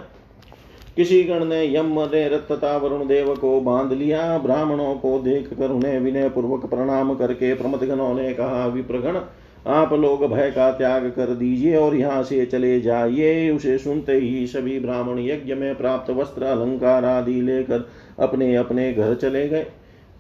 किसी 0.96 1.22
गण 1.22 1.44
ने 1.44 1.64
यम 1.76 1.92
ने 2.14 2.29
तथा 2.50 2.76
वरुण 2.76 3.07
देव 3.07 3.35
को 3.35 3.61
बाँध 3.61 3.92
लिया, 3.92 4.38
ब्राह्मणों 4.38 4.94
को 4.94 5.18
देख 5.18 5.53
कर 5.55 5.70
उन्हें 5.70 5.98
विनय 6.00 6.29
पूर्वक 6.29 6.66
प्रणाम 6.66 7.14
करके 7.14 7.55
प्रमथ 7.55 7.79
गणों 7.79 8.14
ने 8.14 8.33
कहा, 8.35 8.66
विप्रगण 8.66 9.18
आप 9.66 9.92
लोग 9.92 10.25
भय 10.27 10.51
का 10.51 10.70
त्याग 10.73 11.07
कर 11.11 11.35
दीजिए 11.35 11.77
और 11.77 11.94
यहाँ 11.96 12.23
से 12.23 12.44
चले 12.46 12.81
जाइए। 12.81 13.51
उसे 13.51 13.77
सुनते 13.79 14.12
ही 14.12 14.46
सभी 14.46 14.79
ब्राह्मण 14.81 15.18
यज्ञ 15.18 15.55
में 15.55 15.75
प्राप्त 15.75 16.11
वस्त्र, 16.11 16.42
अलंकार 16.42 17.05
आदि 17.05 17.40
लेकर 17.40 17.88
अपने 18.18 18.55
अपने 18.57 18.92
घर 18.92 19.14
चले 19.14 19.49
गए। 19.49 19.66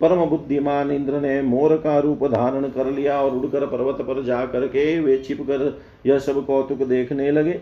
परम 0.00 0.24
बुद्धिमान 0.26 0.90
इंद्र 0.90 1.20
ने 1.20 1.40
मोर 1.42 1.76
का 1.76 1.98
रूप 1.98 2.24
धारण 2.26 2.68
कर 2.68 2.90
लिया 2.90 3.20
और 3.20 3.30
उड़कर 3.30 3.66
पर्वत 3.66 4.00
पर 4.00 4.22
जाकर 4.24 4.66
के 4.66 5.00
वे 5.00 5.16
छिप 5.18 5.40
कर 5.40 5.80
यह 6.06 6.18
सब 6.18 6.44
कौतुक 6.46 6.82
देखने 6.82 7.30
लगे। 7.30 7.60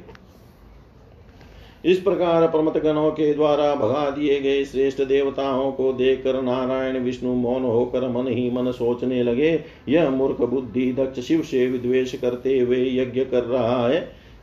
इस 1.88 1.98
प्रकार 1.98 2.46
प्रमत 2.46 2.76
गणों 2.76 3.10
के 3.10 3.32
द्वारा 3.34 3.74
भगा 3.74 4.08
दिए 4.10 4.38
गए 4.40 4.64
श्रेष्ठ 4.64 5.02
देवताओं 5.02 5.70
को 5.72 5.92
देखकर 5.92 6.40
नारायण, 6.42 6.98
विष्णु 6.98 7.34
मौन 7.34 7.62
होकर 7.62 8.08
मन 8.08 8.26
ही 8.28 8.50
मन 8.50 8.70
सोचने 8.70 9.22
लगे, 9.22 9.52
यह 9.88 10.08
मूर्ख 10.10 10.40
बुद्धि 10.40 10.92
दक्ष 10.92 11.20
शिव 11.20 11.42
से 11.42 11.66
विद्वेश 11.66 12.14
करते 12.14 12.58
हुए 12.58 12.84
यज्ञ 12.92 13.24
कर 13.24 13.44
रहा 13.44 13.86
है। 13.88 14.00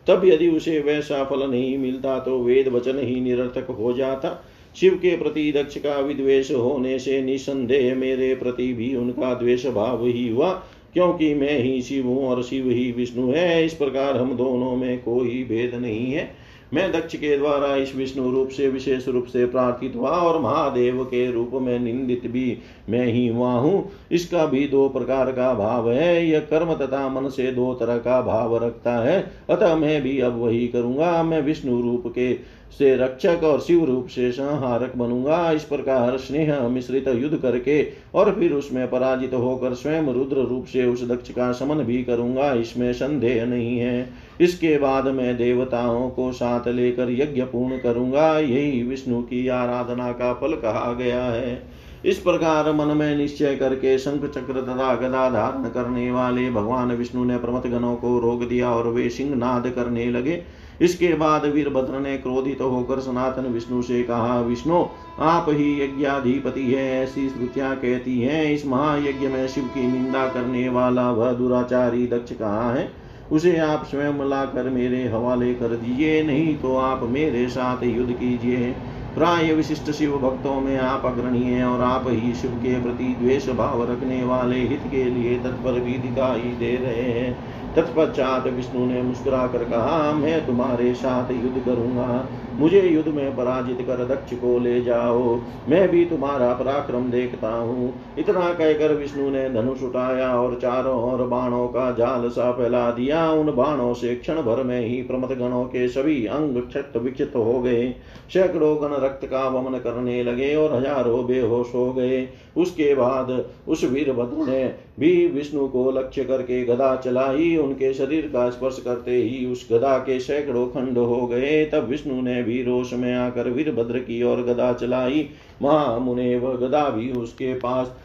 तब 0.08 0.22
यदि 0.26 0.48
उसे 0.50 0.80
वैसा 0.80 1.24
फल 1.24 1.50
नहीं 1.52 1.78
मिलता 1.78 2.18
तो 2.20 2.38
वेद 2.40 2.68
वचन 2.68 3.00
ही 3.00 3.20
निरर्थक 3.22 3.68
हो 3.72 3.92
जाता। 3.94 4.32
शिव 4.76 4.94
के 4.94 5.16
प्रति 5.18 5.52
दक्ष 5.52 5.78
का 5.78 6.00
विद्वेश 6.00 6.52
होने 6.52 6.98
से 7.00 7.22
निसंदेह 7.22 7.94
मेरे 7.96 8.34
प्रति 8.36 8.72
भी 8.74 8.96
उनका 8.96 9.34
द्वेष 9.34 9.66
भाव 9.68 10.06
ही 10.06 10.28
हुआ, 10.30 10.52
क्योंकि 10.94 11.34
मैं 11.34 11.58
ही 11.60 11.82
शिव 11.82 12.08
हूँ 12.08 12.28
और 12.28 12.42
शिव 12.44 12.70
ही 12.70 12.92
विष्णु 12.92 13.32
है। 13.32 13.66
इस 13.66 13.74
प्रकार 13.74 14.18
हम 14.18 14.36
दोनों 14.38 14.76
में 14.76 14.98
कोई 15.00 15.44
भेद 15.44 15.76
नहीं 15.76 16.12
है। 16.12 16.45
मैं 16.76 16.92
दक्ष 16.92 17.16
के 17.16 17.38
द्वारा 17.38 17.76
इस 17.76 17.96
विष्णु 17.96 18.32
रूप 18.32 18.50
से, 18.50 18.68
विशेष 18.68 19.08
रूप 19.08 19.26
से 19.26 19.46
प्रार्थित 19.46 19.94
हुआ 19.96 20.10
और 20.10 20.40
महादेव 20.42 21.04
के 21.04 21.32
रूप 21.32 21.52
में 21.54 21.80
निंदित 21.80 22.28
भी 22.28 22.58
मैं 22.90 23.06
ही 23.06 23.28
हुआ 23.28 23.52
हूँ। 23.52 23.92
इसका 24.12 24.46
भी 24.46 24.68
दो 24.68 24.88
प्रकार 24.90 25.32
का 25.32 25.54
भाव 25.54 25.92
है। 25.92 26.28
यह 26.28 26.40
कर्म 26.40 26.74
तथा 26.76 27.08
मन 27.10 27.30
से 27.30 27.52
दो 27.52 27.74
तरह 27.74 27.98
का 27.98 28.22
भाव 28.22 28.58
रखता 28.66 28.98
है। 29.00 29.32
अतः 29.50 29.76
मैं 29.76 30.02
भी 30.02 30.20
अब 30.20 30.38
वही 30.38 30.68
करूँगा। 30.68 31.24
मैं 31.24 31.42
विष्णु 31.42 31.82
रूप 31.82 32.04
के 32.08 32.34
से 32.80 32.96
रक्षक 32.96 33.44
और 33.44 33.60
शिव 33.60 33.84
रूप 33.86 34.08
से 34.08 34.32
संहारक 34.32 34.96
बनूँगा। 34.98 35.52
इस 35.52 35.64
प्रकार 35.64 36.18
स्नेह 36.18 36.68
मिश्रित 36.68 37.08
युद्ध 37.08 37.38
करके 37.38 37.88
और 38.16 38.32
फिर 38.32 38.54
उसमें 38.54 38.90
पराजित 38.90 39.34
होकर 39.34 39.74
स्वयं 39.74 40.14
रुद्र 40.14 40.36
रूप 40.36 40.66
से 40.66 40.86
उस 40.86 41.08
दक्ष 41.08 41.32
का 41.32 41.52
समन 41.52 41.84
भी 41.84 42.04
करूँगा। 42.04 42.52
इसमें 42.54 42.92
संदेह 42.94 43.46
नहीं 43.46 43.78
है। 43.80 44.25
इसके 44.42 44.78
बाद 44.78 45.08
मैं 45.08 45.38
देवताओं 45.38 46.10
को 46.10 46.32
साथ 46.32 46.68
लेकर 46.68 47.12
यज्ञ 47.12 47.42
पूर्ण 47.42 47.78
करूँगा। 47.78 48.40
यही 48.40 48.84
विष्णु 48.84 49.22
की 49.22 49.48
आराधना 49.48 50.12
का 50.12 50.34
फल 50.34 50.54
कहा 50.54 50.94
गया 50.94 51.24
है। 51.24 51.76
इस 52.06 52.18
प्रकार 52.18 52.72
मन 52.74 52.98
में 52.98 53.18
निश्चय 53.18 53.56
करके 53.56 53.98
शंख 53.98 54.26
चक्र 54.26 54.62
तथा 54.62 54.96
गदा 54.96 55.30
धारण 55.30 55.70
करने 55.70 56.12
वाले 56.12 56.52
भगवान 56.52 56.92
विष्णु 56.92 57.24
ने 57.24 57.38
प्रमत 57.38 57.68
गणों 57.68 57.96
को 57.96 58.20
रोक 58.20 58.44
दिया 58.44 58.72
और 58.72 58.88
वे 58.88 59.10
सिंह 59.10 59.36
नाद 59.36 59.70
करने 59.70 60.12
लगे। 60.12 60.44
इसके 60.82 61.14
बाद 61.14 61.46
वीरभद्र 61.46 62.00
ने 62.00 62.18
क्रोधित 62.18 62.60
तो 62.60 62.70
होकर 62.70 63.00
सनातन 63.00 63.42
विष्णु 63.42 63.82
से 63.82 64.04
कहा, 64.04 64.40
विष्णु, 64.42 64.86
आप 65.20 65.46
ही 65.50 65.84
यज्ञाधिपति 65.84 66.64
है, 66.64 67.04
ऐसी 67.04 67.30
श्रुतियाँ 67.30 67.76
कहती 67.76 68.22
हैं। 68.22 68.44
इस 68.46 68.66
महायज्ञ 68.66 69.28
में 69.28 69.48
शिव 69.48 69.64
की 69.64 69.88
निंदा 69.88 70.28
करने 70.28 70.70
वाला 70.70 71.12
वह 71.12 71.32
दुराचारी 71.32 72.08
दक्ष 72.08 72.34
कहाँ 72.34 72.74
है? 72.74 73.05
उसे 73.32 73.58
आप 73.58 73.86
स्वयं 73.86 74.30
लाकर 74.30 74.70
मेरे 74.70 75.08
हवाले 75.08 75.54
कर 75.54 75.68
दीजिए, 75.68 76.24
नहीं 76.24 76.58
तो 76.58 76.78
आप 76.78 77.04
मेरे 77.04 77.48
साथ 77.48 77.84
युद्ध 77.84 78.14
कीजिए। 78.14 78.76
प्राय 79.16 79.54
विशिष्ट 79.54 79.92
शिव 79.92 80.18
भक्तों 80.18 80.62
में 80.62 80.78
आप 80.78 81.06
अग्रणीय 81.06 81.64
और 81.64 81.82
आप 81.82 82.04
ही 82.08 82.34
शिव 82.34 82.52
के 82.52 82.82
प्रति 82.82 83.04
द्वेष 83.04 83.50
भाव 83.50 83.92
रखने 83.92 84.24
वाले 84.24 84.60
हित 84.60 84.82
के 84.92 85.04
लिए 85.04 85.38
तत्पर 85.40 85.80
भी 85.80 85.98
दिखाई 85.98 86.56
दे 86.60 86.76
रहे 86.76 87.12
हैं। 87.12 87.38
तत्पश्चात 87.76 88.48
विष्णु 88.48 88.86
ने 88.86 89.02
मुस्कुरा 89.02 89.48
कर 89.48 89.64
कहा, 89.64 90.12
मैं 90.12 90.46
तुम्हारे 90.48 90.94
साथ 90.94 91.32
युद्ध 91.32 91.66
करूँगा। 91.66 92.28
मुझे 92.56 92.82
युद्ध 92.82 93.12
में 93.12 93.36
पराजित 93.36 93.82
कर 93.82 94.04
दक्ष 94.06 94.34
को 94.34 94.58
ले 94.60 94.82
जाओ। 94.82 95.36
मैं 95.70 95.88
भी 95.90 96.04
तुम्हारा 96.06 96.54
पराक्रम 96.54 97.10
देखता 97.12 97.50
हूँ। 97.50 97.94
इतना 98.18 98.54
कहकर 98.54 98.94
विष्णु 98.94 99.30
ने 99.30 99.50
धनुष 99.50 99.84
उठाया 99.84 100.30
और 100.36 100.60
चारों 100.62 100.96
ओर 101.04 101.26
बाणों 101.28 101.68
का 101.68 101.92
जाल 101.92 102.30
सा 102.30 102.52
फैला 102.52 102.90
दिया। 102.92 103.30
उन 103.32 103.56
बाणों 103.56 103.94
से 103.94 104.16
क्षण 104.16 104.42
भर 104.42 104.64
में 104.64 104.80
ही 104.80 105.02
प्रमथ 105.02 105.36
गणों 105.36 105.64
के 105.66 105.88
सभी 105.88 106.26
अंग 106.28 106.62
क्षत 106.62 106.98
विक्षित 106.98 107.36
हो 107.36 107.60
गए। 107.62 107.90
सैकड़ों 108.34 108.76
गण 108.82 108.96
रक्त 108.96 109.26
का 109.26 109.48
वमन 109.50 109.78
करने 109.80 110.24
लगे 110.24 110.56
और 110.56 110.74
हज़ारों 110.74 111.26
बेहोश 111.26 111.74
हो 111.76 111.92
गए। 111.94 112.28
उसके 112.58 112.94
बाद 112.96 113.30
उस 113.68 113.84
वीरभद्र 113.84 114.52
ने 114.52 114.64
भी 115.00 115.28
विष्णु 115.28 115.68
को 115.68 115.92
लक्ष्य 115.92 116.24
करके 116.24 116.64
गदा 116.66 116.96
चलाई, 116.96 117.58
उनके 117.58 117.94
शरीर 117.94 118.30
का 118.34 118.50
स्पर्श 118.50 118.82
करते 118.86 119.12
ही 119.12 119.46
उस 119.46 119.68
गदा 119.72 119.98
के 119.98 120.20
सैकड़ों 120.20 120.68
खंड 120.68 120.98
हो 120.98 121.28
गए। 121.28 121.66
तब 121.66 121.88
विष्णु 121.88 122.22
ने 122.22 122.44
भी 122.44 122.64
रोष 122.64 122.94
में 122.94 123.14
आकर 123.16 123.50
वीरभद्र 123.50 124.00
की 124.00 124.24
ओर 124.24 124.38
गदा 124.38 124.74
चलाई। 124.74 125.30
महा 125.62 125.74
महामुने 125.74 126.38
वह 126.38 126.54
गदा 126.54 126.90
भी 126.90 127.12
उसके 127.12 127.54
पास 127.54 127.96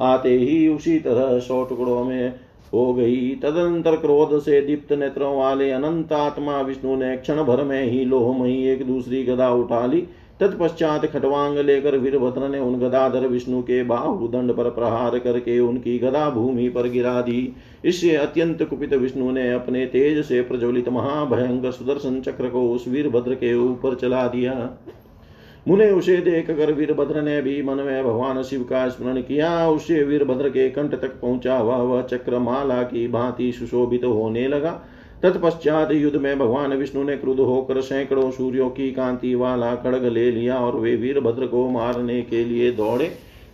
आते 0.00 0.38
ही 0.38 0.68
उसी 0.68 0.98
तरह 0.98 1.38
सौ 1.38 1.64
टुकड़ों 1.64 2.04
में 2.04 2.34
हो 2.72 2.94
गई। 2.94 3.30
तदंतर 3.30 3.96
क्रोध 3.96 4.40
से 4.40 4.60
दीप्त 4.60 4.92
नेत्रों 4.92 5.38
वाले 5.38 5.70
अनंत 5.70 6.12
आत्मा 6.12 6.60
विष्णु 6.60 6.96
ने 6.96 7.16
क्षण 7.16 7.42
भर 7.44 7.62
में 7.64 7.84
ही 7.84 8.04
लोहमयी 8.04 8.68
एक 8.68 8.86
दूसरी 8.86 9.24
गदा 9.24 9.50
उठा 9.50 9.86
ली। 9.86 10.04
तत्पश्चात 10.40 11.04
खटवांग 11.06 11.58
लेकर 11.58 11.96
वीरभद्र 11.96 12.48
ने 12.48 12.58
उन 12.58 12.78
गदाधर 12.78 13.26
विष्णु 13.26 13.60
के 13.62 13.82
बाहुदंड 13.82 14.52
पर 14.52 14.68
प्रहार 14.70 15.18
करके 15.18 15.58
उनकी 15.60 15.98
गदा 15.98 16.28
भूमि 16.30 16.68
पर 16.68 16.88
गिरा 16.88 17.20
दी। 17.20 17.52
इससे 17.84 18.14
अत्यंत 18.16 18.62
कुपित 18.62 18.92
विष्णु 18.94 19.30
ने 19.30 19.50
अपने 19.52 19.86
तेज 19.86 20.24
से 20.24 20.40
प्रज्वलित 20.42 20.88
महाभयंकर 20.88 21.70
सुदर्शन 21.70 22.20
चक्र 22.20 22.48
को 22.48 22.68
उस 22.70 22.88
वीरभद्र 22.88 23.34
के 23.34 23.54
ऊपर 23.54 23.94
चला 23.94 24.26
दिया। 24.26 24.54
मुने 25.68 25.90
उसे 25.90 26.16
देख 26.16 26.50
कर 26.50 26.72
वीरभद्र 26.72 27.22
ने 27.22 27.40
भी 27.42 27.62
मन 27.62 27.76
में 27.76 28.04
भगवान 28.04 28.42
शिव 28.42 28.62
का 28.62 28.88
स्मरण 28.88 29.20
किया। 29.20 29.68
उससे 29.68 30.02
वीरभद्र 30.02 30.48
के 30.48 30.68
कंठ 30.70 30.94
तक 30.94 31.18
पहुँचा 31.20 31.56
हुआ 31.56 31.76
वह 31.76 32.02
चक्र 32.02 32.38
माला 32.38 32.82
की 32.82 33.06
भांति 33.08 33.50
सुशोभित 33.52 34.02
तो 34.02 34.12
होने 34.12 34.46
लगा। 34.48 34.80
तत्पश्चात 35.22 35.92
युद्ध 35.92 36.16
में 36.16 36.38
भगवान 36.38 36.72
विष्णु 36.72 37.02
ने 37.04 37.16
क्रुद्ध 37.16 37.40
होकर 37.40 37.80
सैकड़ों 37.80 38.30
सूर्यों 38.30 38.68
की 38.70 38.90
कांति 38.92 39.34
वाला 39.34 39.74
खड़ग 39.74 40.04
ले 40.04 40.30
लिया 40.30 40.58
और 40.58 40.76
वे 40.76 40.96
वीरभद्र 40.96 41.46
को 41.46 41.68
मारने 41.70 42.20
के 42.22 42.44
लिए 42.44 42.72
दौड़े। 42.72 43.10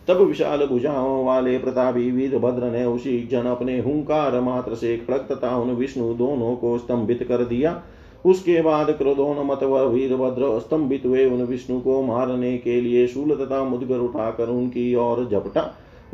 तब 0.08 0.16
विशाल 0.16 0.66
भुजाओं 0.66 1.24
वाले 1.24 1.58
प्रतापी 1.58 2.10
वीरभद्र 2.10 2.70
ने 2.70 2.84
उसी 2.84 3.28
जन 3.30 3.46
अपने 3.46 3.78
हुंकार 3.80 4.40
मात्र 4.40 4.74
से 4.74 4.96
खड़ग 4.96 5.26
तथा 5.32 5.56
उन 5.56 5.70
विष्णु 5.70 6.14
दोनों 6.14 6.56
को 6.56 6.78
स्तंभित 6.78 7.22
कर 7.22 7.44
दिया। 7.44 7.82
उसके 8.26 8.60
बाद 8.62 8.90
क्रोधोन्मत 8.90 9.62
व 9.62 9.78
वीरभद्र 9.84 10.58
स्तंभित 10.60 11.06
हुए 11.06 11.24
उन 11.26 11.42
विष्णु 11.42 11.80
को 11.80 12.02
मारने 12.02 12.56
के 12.58 12.80
लिए 12.80 13.06
शूल 13.06 13.34
तथा 13.36 13.62
मुदगर 13.64 13.98
उठाकर 13.98 14.48
उनकी 14.48 14.94
ओर 14.94 15.24
झपटा। 15.24 15.62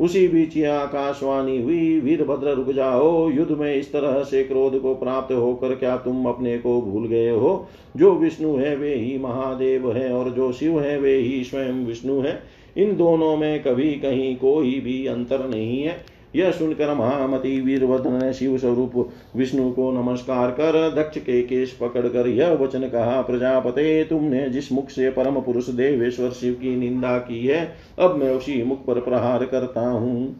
उसी 0.01 0.27
बीच 0.27 0.65
आकाशवाणी 0.65 1.61
हुई 1.61 1.99
वीरभद्र 1.99 2.53
रुक 2.53 2.71
जाओ, 2.71 3.29
युद्ध 3.29 3.51
में 3.51 3.75
इस 3.75 3.93
तरह 3.93 4.23
से 4.23 4.43
क्रोध 4.43 4.81
को 4.81 4.95
प्राप्त 4.95 5.33
होकर 5.33 5.75
क्या 5.75 5.97
तुम 5.97 6.25
अपने 6.25 6.57
को 6.57 6.81
भूल 6.81 7.07
गए 7.07 7.29
हो? 7.29 7.67
जो 7.97 8.15
विष्णु 8.15 8.57
है, 8.57 8.75
वे 8.75 8.95
ही 8.95 9.17
महादेव 9.17 9.91
है 9.91 10.13
और 10.13 10.29
जो 10.29 10.51
शिव 10.51 10.81
है, 10.81 10.99
वे 10.99 11.15
ही 11.15 11.43
स्वयं 11.43 11.85
विष्णु 11.85 12.21
है। 12.21 12.43
इन 12.77 12.95
दोनों 12.95 13.37
में 13.37 13.63
कभी 13.63 13.91
कहीं 13.91 14.35
कोई 14.35 14.79
भी 14.79 15.05
अंतर 15.05 15.47
नहीं 15.47 15.83
है। 15.83 16.18
यह 16.35 16.51
सुनकर 16.51 16.93
महामति 16.93 17.61
वीरभद्र 17.61 18.09
ने 18.09 18.33
शिव 18.33 18.57
स्वरूप 18.57 19.09
विष्णु 19.35 19.71
को 19.71 19.91
नमस्कार 19.91 20.51
कर 20.51 20.95
दक्ष 20.95 21.17
के 21.17 21.41
केश 21.41 21.71
पकड़कर 21.71 22.27
यह 22.27 22.53
वचन 22.53 22.89
कहा, 22.89 23.21
प्रजापते, 23.21 24.03
तुमने 24.03 24.49
जिस 24.49 24.71
मुख 24.71 24.89
से 24.89 25.09
परम 25.09 25.41
पुरुष 25.41 25.69
देवेश्वर 25.69 26.29
शिव 26.29 26.53
की 26.53 26.75
निंदा 26.75 27.17
की 27.17 27.47
है, 27.47 27.75
अब 27.99 28.15
मैं 28.15 28.31
उसी 28.35 28.63
मुख 28.63 28.85
पर 28.85 28.99
प्रहार 28.99 29.45
करता 29.45 29.81
हूँ। 29.81 30.35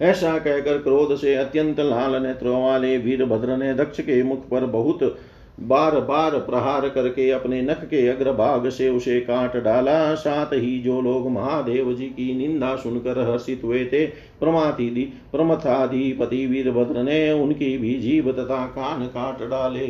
ऐसा 0.00 0.38
कहकर 0.38 0.78
क्रोध 0.78 1.16
से 1.16 1.34
अत्यंत 1.34 1.80
लाल 1.80 2.22
नेत्रों 2.22 2.64
वाले 2.64 2.98
वीरभद्र 2.98 3.56
ने 3.56 3.74
दक्ष 3.74 4.00
के 4.00 4.22
मुख 4.22 4.48
पर 4.48 4.66
बहुत 4.66 5.18
बार 5.58 5.98
बार 6.00 6.38
प्रहार 6.38 6.88
करके 6.88 7.30
अपने 7.30 7.60
नख 7.62 7.84
के 7.84 8.06
अग्रभाग 8.08 8.68
से 8.68 8.88
उसे 8.88 9.20
काट 9.20 9.56
डाला। 9.56 10.14
साथ 10.14 10.52
ही 10.52 10.78
जो 10.78 11.00
लोग 11.00 11.30
महादेव 11.30 11.92
जी 11.94 12.06
की 12.06 12.34
निंदा 12.34 12.74
सुनकर 12.76 13.18
हर्षित 13.30 13.60
हुए 13.64 13.84
थे 13.84 14.06
प्रमाति 14.40 14.88
प्रमथाधिपति 15.32 16.46
वीरभद्र 16.46 17.02
ने 17.02 17.32
उनकी 17.32 17.76
भी 17.78 17.94
जीव 17.94 18.32
तथा 18.32 18.64
कान 18.66 19.06
काट 19.06 19.42
डाले। 19.42 19.86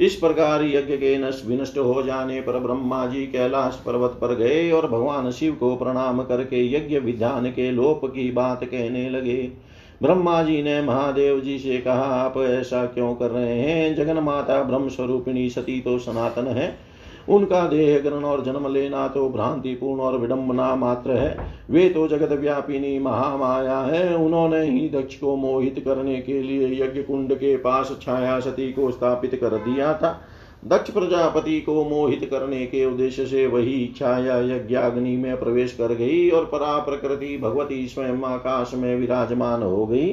इस 0.00 0.14
प्रकार 0.14 0.62
यज्ञ 0.64 0.96
के 0.96 1.16
नष्ट 1.18 1.46
विनष्ट 1.46 1.78
हो 1.78 2.02
जाने 2.02 2.40
पर 2.40 2.58
ब्रह्मा 2.58 3.06
जी 3.06 3.26
कैलाश 3.26 3.80
पर्वत 3.86 4.18
पर 4.20 4.34
गए 4.34 4.70
और 4.70 4.88
भगवान 4.88 5.30
शिव 5.30 5.54
को 5.54 5.74
प्रणाम 5.76 6.22
करके 6.22 6.66
यज्ञ 6.74 6.98
विधान 6.98 7.50
के 7.50 7.70
लोप 7.70 8.04
की 8.04 8.30
बात 8.30 8.64
कहने 8.64 9.08
लगे। 9.10 9.52
ब्रह्मा 10.02 10.42
जी 10.42 10.62
ने 10.62 10.80
महादेव 10.82 11.40
जी 11.40 11.58
से 11.58 11.78
कहा, 11.78 12.04
आप 12.14 12.36
ऐसा 12.38 12.84
क्यों 12.86 13.14
कर 13.14 13.30
रहे 13.30 13.60
हैं? 13.60 13.94
जगन 13.94 14.18
माता 14.18 14.62
ब्रह्म 14.62 14.88
स्वरूपिणी 14.88 15.48
सती 15.50 15.80
तो 15.80 15.98
सनातन 15.98 16.46
है। 16.46 16.74
उनका 17.28 17.60
देह 17.68 17.98
ग्रहण 17.98 18.24
और 18.24 18.44
जन्म 18.44 18.72
लेना 18.72 19.08
तो 19.08 19.28
भ्रांतिपूर्ण 19.28 20.00
और 20.00 20.18
विडंबना 20.18 20.74
मात्र 20.76 21.10
है। 21.10 21.36
वे 21.70 21.88
तो 21.88 22.06
जगत 22.08 22.32
व्यापिनी 22.32 22.98
महामाया 22.98 23.78
है। 23.78 24.14
उन्होंने 24.16 24.62
ही 24.62 24.88
दक्ष 24.88 25.16
को 25.16 25.36
मोहित 25.36 25.82
करने 25.84 26.20
के 26.20 26.42
लिए 26.42 26.82
यज्ञ 26.82 27.02
कुंड 27.02 27.34
के 27.34 27.56
पास 27.56 27.96
छाया 28.02 28.40
सती 28.40 28.72
को 28.72 28.90
स्थापित 28.90 29.34
कर 29.34 29.56
दिया 29.56 29.94
था। 29.94 30.20
दक्ष 30.66 30.90
प्रजापति 30.90 31.60
को 31.60 31.84
मोहित 31.84 32.28
करने 32.30 32.66
के 32.66 32.86
उद्देश्य 32.86 33.26
से 33.26 33.46
वही 33.46 33.94
छाया 33.96 34.38
यज्ञाग्नि 34.38 35.16
में 35.16 35.38
प्रवेश 35.38 35.72
कर 35.72 35.94
गई 35.94 36.30
और 36.30 36.44
परा 36.44 36.78
प्रकृति 36.78 37.38
भगवती 37.38 37.88
स्वयं 37.88 38.22
आकाश 38.22 38.74
में 38.74 38.96
विराजमान 38.96 39.62
हो 39.62 39.86
गई। 39.86 40.06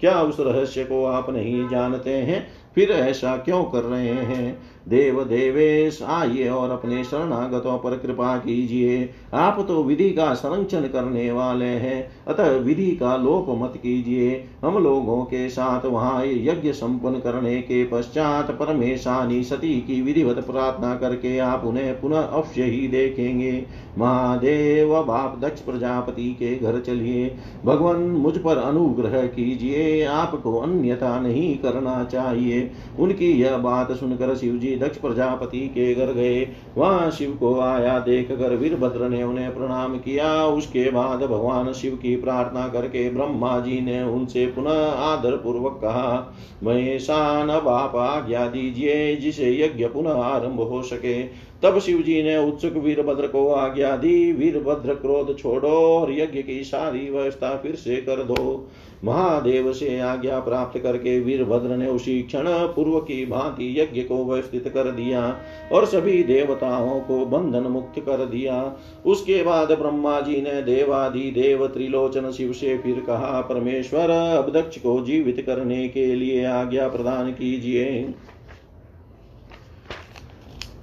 क्या 0.00 0.22
उस 0.22 0.36
रहस्य 0.40 0.84
को 0.84 1.04
आप 1.04 1.30
नहीं 1.30 1.68
जानते 1.68 2.10
हैं? 2.10 2.48
फिर 2.74 2.90
ऐसा 2.90 3.36
क्यों 3.36 3.64
कर 3.64 3.82
रहे 3.82 4.08
हैं? 4.08 4.62
देव 4.88 5.22
देवेश 5.24 6.02
आइए 6.02 6.48
और 6.48 6.70
अपने 6.70 7.04
शरणागतों 7.04 7.78
पर 7.78 7.96
कृपा 7.98 8.36
कीजिए। 8.36 9.08
आप 9.34 9.64
तो 9.68 9.82
विधि 9.82 10.10
का 10.10 10.32
संरक्षण 10.34 10.80
करने 10.80 11.30
वाले 11.32 11.64
हैं, 11.64 12.10
अतः 12.28 12.56
विधि 12.58 12.90
का 12.90 13.16
लोप 13.16 13.46
मत 13.62 13.72
कीजिए। 13.76 14.44
हम 14.64 14.82
लोगों 14.82 15.22
के 15.24 15.48
साथ 15.48 15.86
वहाँ 15.86 16.24
यज्ञ 16.26 16.72
संपन्न 16.72 17.14
करने 17.14 17.60
के 17.62 17.84
पश्चात 17.84 18.50
परमेशानी 18.50 19.42
सती 19.44 19.74
की 19.80 20.00
विधिवत 20.02 20.36
प्रार्थना 20.36 20.94
करके 20.94 21.38
आप 21.38 21.64
उन्हें 21.64 22.00
पुनः 22.00 22.20
अवश्य 22.20 22.62
ही 22.62 22.88
देखेंगे। 22.88 23.64
महादेव 23.98 25.02
बाप 25.02 25.38
दक्ष 25.40 25.60
प्रजापति 25.60 26.30
के 26.32 26.56
घर 26.56 26.80
चलिए। 26.80 27.34
भगवान, 27.64 27.96
मुझ 27.96 28.36
पर 28.38 28.56
अनुग्रह 28.56 29.26
कीजिए। 29.26 30.04
आपको 30.04 30.58
अन्यथा 30.58 31.20
नहीं 31.20 31.56
करना 31.58 32.04
चाहिए। 32.04 32.70
उनकी 32.98 33.30
यह 33.32 33.56
बात 33.58 33.92
सुनकर 33.92 34.34
शिव 34.36 34.54
जी 34.54 34.76
दक्ष 34.78 34.96
प्रजापति 34.96 35.60
के 35.68 35.94
घर 35.94 36.12
गए। 36.12 36.48
वहाँ 36.76 37.10
शिव 37.10 37.36
को 37.40 37.60
आया 37.60 37.98
देख 37.98 38.28
कर 38.32 38.56
वीरभद्र 38.56 39.08
ने 39.08 39.22
उन्हें 39.22 39.54
प्रणाम 39.54 39.98
किया। 39.98 40.44
उसके 40.46 40.90
बाद 40.90 41.22
भगवान 41.22 41.72
शिव 41.72 41.94
की 41.96 42.16
प्रार्थना 42.16 42.68
करके 42.68 43.10
ब्रह्मा 43.10 43.58
जी 43.60 43.80
ने 43.80 44.02
उनसे 44.02 44.46
पुनः 44.46 44.88
आदर 44.88 45.36
पूर्वक 45.36 45.80
कहा, 45.82 46.34
महेशान 46.64 47.48
बाप 47.48 47.96
आज्ञा 47.96 48.46
दीजिए, 48.46 49.16
जिसे 49.16 49.52
यज्ञ 49.60 49.86
पुनः 49.86 50.22
आरंभ 50.22 50.60
हो 50.60 50.82
सके। 50.82 51.22
तब 51.62 51.78
शिव 51.78 52.00
जी 52.02 52.22
ने 52.22 52.36
उत्सुक 52.38 52.72
वीरभद्र 52.74 53.26
को 53.26 53.48
आज्ञा 53.48 53.96
दी, 53.96 54.32
वीरभद्र 54.32 54.94
क्रोध 54.94 55.38
छोड़ो 55.38 55.68
और 55.68 56.12
यज्ञ 56.12 56.42
की 56.42 56.62
सारी 56.64 57.08
व्यवस्था 57.10 57.56
फिर 57.56 57.74
से 57.74 57.96
कर 57.96 58.22
दो। 58.22 58.68
महादेव 59.04 59.72
से 59.72 59.98
आज्ञा 60.00 60.38
प्राप्त 60.40 60.78
करके 60.78 61.18
वीरभद्र 61.20 61.76
ने 61.76 61.86
उसी 61.86 62.20
क्षण 62.22 62.44
पूर्व 62.48 62.98
की 63.00 63.24
भांति 63.26 63.74
यज्ञ 63.80 64.00
को 64.00 64.24
व्यवस्थित 64.24 64.68
कर 64.68 64.90
दिया 64.90 65.24
और 65.72 65.86
सभी 65.86 66.22
देवताओं 66.22 67.00
को 67.00 67.24
बंधन 67.26 67.70
मुक्त 67.70 68.00
कर 68.00 68.24
दिया। 68.26 68.76
उसके 69.06 69.42
बाद 69.42 69.72
ब्रह्मा 69.72 70.20
जी 70.20 70.40
ने 70.42 70.62
देवादि 70.62 71.30
देव 71.30 71.66
त्रिलोचन 71.66 72.30
शिव 72.30 72.52
से 72.52 72.78
फिर 72.78 73.00
कहा, 73.00 73.40
परमेश्वर, 73.40 74.10
अब 74.10 74.52
दक्ष 74.52 74.78
को 74.78 75.00
जीवित 75.04 75.42
करने 75.46 75.88
के 75.88 76.14
लिए 76.14 76.44
आज्ञा 76.44 76.88
प्रदान 76.88 77.32
कीजिए। 77.32 78.14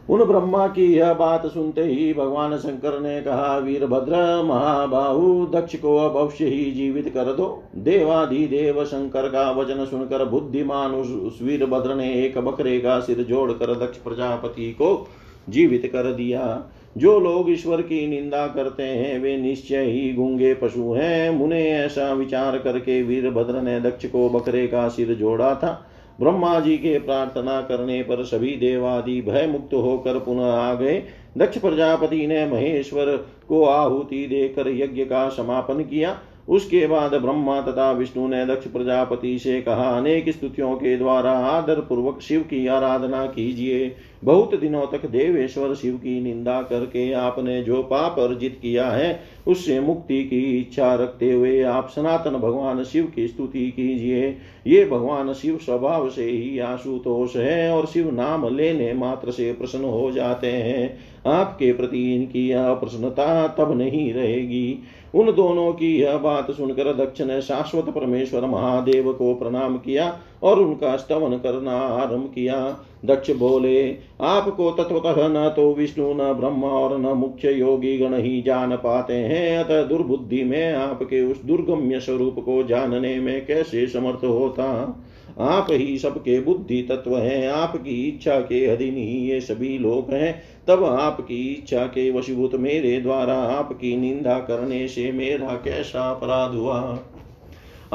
उन 0.09 0.23
ब्रह्मा 0.23 0.67
की 0.67 0.85
यह 0.93 1.13
बात 1.13 1.45
सुनते 1.47 1.83
ही 1.83 2.13
भगवान 2.13 2.57
शंकर 2.57 2.99
ने 2.99 3.21
कहा 3.21 3.57
वीरभद्र 3.57 4.43
महाबाहु 4.43 5.45
दक्ष 5.45 5.75
को 5.75 5.97
अब 5.97 6.17
अवश्य 6.17 6.45
ही 6.45 6.71
जीवित 6.71 7.09
कर 7.09 7.33
दो। 7.33 7.63
देवाधि 7.75 8.47
देव 8.47 8.83
शंकर 8.85 9.27
का 9.29 9.51
वचन 9.51 9.85
सुनकर 9.85 10.25
बुद्धिमान 10.25 10.91
उस, 10.91 11.07
उस 11.07 11.39
वीरभद्र 11.41 11.95
ने 11.95 12.13
एक 12.25 12.37
बकरे 12.37 12.79
का 12.79 12.99
सिर 12.99 13.23
जोड़कर 13.23 13.73
दक्ष 13.75 13.97
प्रजापति 13.97 14.71
को 14.71 15.07
जीवित 15.49 15.85
कर 15.85 16.13
दिया। 16.13 16.63
जो 16.97 17.19
लोग 17.19 17.51
ईश्वर 17.51 17.81
की 17.81 18.07
निंदा 18.07 18.47
करते 18.47 18.83
हैं 18.83 19.19
वे 19.19 19.37
निश्चय 19.37 19.83
ही 19.83 20.13
गूँगे 20.13 20.53
पशु 20.53 20.93
हैं। 20.93 21.29
मुने 21.31 21.69
ऐसा 21.71 22.13
विचार 22.13 22.57
करके 22.57 23.01
वीरभद्र 23.03 23.61
ने 23.61 23.79
दक्ष 23.81 24.05
को 24.05 24.29
बकरे 24.29 24.67
का 24.67 24.87
सिर 24.87 25.13
जोड़ा 25.13 25.55
था। 25.55 25.87
ब्रह्मा 26.19 26.59
जी 26.59 26.77
के 26.77 26.99
प्रार्थना 26.99 27.61
करने 27.61 28.01
पर 28.03 28.23
सभी 28.23 28.55
देवादि 28.55 29.21
भय 29.21 29.47
मुक्त 29.47 29.73
होकर 29.73 30.19
पुनः 30.19 30.45
आ 30.45 30.73
गए। 30.73 31.03
दक्ष 31.37 31.57
प्रजापति 31.57 32.27
ने 32.27 32.45
महेश्वर 32.45 33.15
को 33.47 33.65
आहुति 33.65 34.25
देकर 34.27 34.67
यज्ञ 34.67 35.05
का 35.05 35.29
समापन 35.29 35.83
किया। 35.83 36.17
उसके 36.49 36.87
बाद 36.87 37.13
ब्रह्मा 37.13 37.61
तथा 37.61 37.91
विष्णु 37.91 38.27
ने 38.27 38.45
दक्ष 38.45 38.67
प्रजापति 38.67 39.39
से 39.39 39.61
कहा, 39.61 39.97
अनेक 39.97 40.29
स्तुतियों 40.29 40.75
के 40.75 40.97
द्वारा 40.97 41.31
आदर 41.31 41.79
पूर्वक 41.79 42.21
शिव 42.21 42.41
की 42.41 42.67
आराधना 42.67 43.25
कीजिए। 43.25 43.95
बहुत 44.25 44.59
दिनों 44.59 44.85
तक 44.85 45.05
देवेश्वर 45.05 45.73
शिव 45.73 45.95
की 45.95 46.19
निंदा 46.21 46.61
करके 46.61 47.11
आपने 47.13 47.61
जो 47.63 47.83
पाप 47.83 48.19
अर्जित 48.19 48.59
किया 48.61 48.89
है, 48.89 49.19
उससे 49.47 49.79
मुक्ति 49.79 50.23
की 50.23 50.57
इच्छा 50.57 50.93
रखते 50.95 51.31
हुए 51.31 51.61
आप 51.61 51.89
सनातन 51.89 52.31
भगवान 52.31 52.83
शिव 52.83 53.11
की 53.15 53.27
स्तुति 53.27 53.67
कीजिए। 53.71 54.37
ये 54.67 54.85
भगवान 54.85 55.33
शिव 55.33 55.57
स्वभाव 55.57 56.09
से 56.09 56.25
ही 56.25 56.59
आशुतोष 56.59 57.35
है 57.35 57.71
और 57.71 57.85
शिव 57.85 58.11
नाम 58.13 58.55
लेने 58.55 58.93
मात्र 58.93 59.31
से 59.31 59.53
प्रसन्न 59.53 59.85
हो 59.85 60.11
जाते 60.11 60.47
हैं। 60.47 60.97
आपके 61.27 61.73
प्रति 61.73 62.15
इनकी 62.15 62.51
अप्रसन्नता 62.51 63.47
तब 63.47 63.77
नहीं 63.77 64.13
रहेगी। 64.13 64.79
उन 65.15 65.31
दोनों 65.31 65.71
की 65.73 65.95
यह 65.97 66.17
बात 66.17 66.51
सुनकर 66.51 66.93
दक्ष 66.93 67.21
ने 67.21 67.41
शाश्वत 67.41 67.85
परमेश्वर 67.85 68.45
महादेव 68.45 69.13
को 69.13 69.33
प्रणाम 69.35 69.77
किया। 69.77 70.19
और 70.45 70.59
उनका 70.59 70.95
स्तवन 70.95 71.37
करना 71.37 71.71
आरंभ 71.71 72.31
किया। 72.35 72.77
दक्ष 73.05 73.31
बोले, 73.31 73.97
आपको 74.21 74.71
तत्वतः 74.71 75.15
न 75.17 75.53
तो 75.55 75.73
विष्णु, 75.73 76.13
न 76.13 76.33
ब्रह्म 76.33 76.63
और 76.63 76.97
न 76.97 77.05
मुख्य 77.05 77.51
योगी 77.51 77.97
गण 77.97 78.13
ही 78.13 78.41
जान 78.41 78.75
पाते 78.75 79.13
हैं। 79.13 79.57
अतः 79.57 79.83
दुर्बुद्धि 79.83 80.43
में 80.43 80.73
आपके 80.73 81.21
उस 81.21 81.43
दुर्गम्य 81.43 81.99
स्वरूप 81.99 82.35
को 82.39 82.63
जानने 82.63 83.19
में 83.19 83.45
कैसे 83.45 83.87
समर्थ 83.87 84.25
होता? 84.25 85.01
आप 85.39 85.67
ही 85.71 85.97
सबके 85.97 86.39
बुद्धि 86.39 86.81
तत्व 86.81 87.17
हैं, 87.17 87.47
आपकी 87.47 88.07
इच्छा 88.07 88.39
के 88.39 88.65
अधीन 88.65 88.95
ही 88.95 89.31
ये 89.31 89.39
सभी 89.41 89.77
लोग 89.77 90.13
हैं। 90.13 90.43
तब 90.67 90.83
आपकी 90.83 91.53
इच्छा 91.53 91.85
के 91.85 92.11
वशीभूत 92.11 92.55
मेरे 92.55 93.01
द्वारा 93.01 93.35
आपकी 93.35 93.97
निंदा 93.97 94.39
करने 94.39 94.87
से 94.87 95.11
मेरा 95.11 95.61
कैसा 95.65 96.11
अपराध 96.11 96.51
हुआ? 96.51 96.99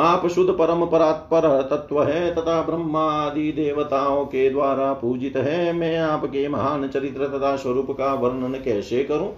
आप 0.00 0.26
शुद्ध 0.26 0.50
परम 0.50 0.86
परात्पर 0.86 1.62
तत्व 1.62 2.02
है, 2.02 2.34
तथा 2.34 2.62
ब्रह्मा 2.62 3.00
आदि 3.00 3.52
देवताओं 3.52 4.24
के 4.24 4.50
द्वारा 4.50 4.92
पूजित 4.92 5.36
है। 5.36 5.72
मैं 5.72 5.98
आपके 5.98 6.48
महान 6.48 6.88
चरित्र 6.88 7.26
तथा 7.26 7.56
स्वरूप 7.56 7.90
का 7.90 8.14
वर्णन 8.14 8.52
कैसे 8.64 9.04
करूँ? 9.04 9.32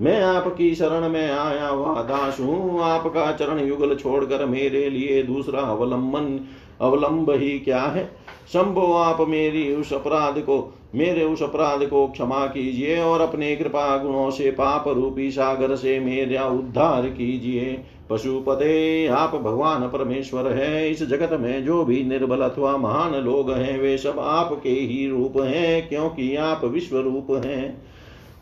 मैं 0.00 0.22
आपकी 0.22 0.74
शरण 0.74 1.08
में 1.08 1.30
आया 1.30 1.68
हुआ 1.68 2.02
दास 2.02 2.40
हूँ। 2.40 2.80
आपका 2.82 3.32
चरण 3.32 3.68
युगल 3.68 3.94
छोड़कर 3.94 4.44
मेरे 4.46 4.90
लिए 4.90 5.22
दूसरा 5.22 5.60
अवलंबन, 5.60 6.40
अवलंब 6.80 7.30
ही 7.30 7.58
क्या 7.58 7.82
है? 7.82 8.04
शंभो, 8.52 8.92
आप 8.92 9.20
मेरी 9.20 9.74
उस 9.74 9.92
अपराध 9.92 10.38
को, 10.38 10.74
मेरे 10.94 11.24
उस 11.24 11.42
अपराध 11.42 11.86
को 11.86 12.06
क्षमा 12.06 12.46
कीजिए 12.46 13.00
और 13.00 13.20
अपने 13.20 13.56
कृपा 13.56 13.96
गुणों 13.98 14.30
से 14.30 14.50
पाप 14.50 14.88
रूपी 14.88 15.30
सागर 15.30 15.76
से 15.76 16.00
मेरा 16.00 16.46
उद्धार 16.46 17.02
कीजिए। 17.02 17.84
पशुपते 18.10 19.06
आप 19.06 19.34
भगवान 19.34 19.80
परमेश्वर 19.88 20.52
है। 20.52 20.90
इस 20.90 21.08
जगत 21.08 21.40
में 21.40 21.64
जो 21.64 21.84
भी 21.84 22.04
निर्बल 22.04 22.40
अथवा 22.40 22.76
महान 22.76 23.14
लोग 23.14 23.52
हैं, 23.52 23.78
वे 23.78 23.98
सब 23.98 24.16
आपके 24.18 24.70
ही 24.70 25.08
रूप 25.08 25.32
हैं, 25.36 25.88
क्योंकि 25.88 26.36
आप 26.36 26.64
विश्व 26.64 26.98
रूप 26.98 27.42
हैं। 27.44 27.82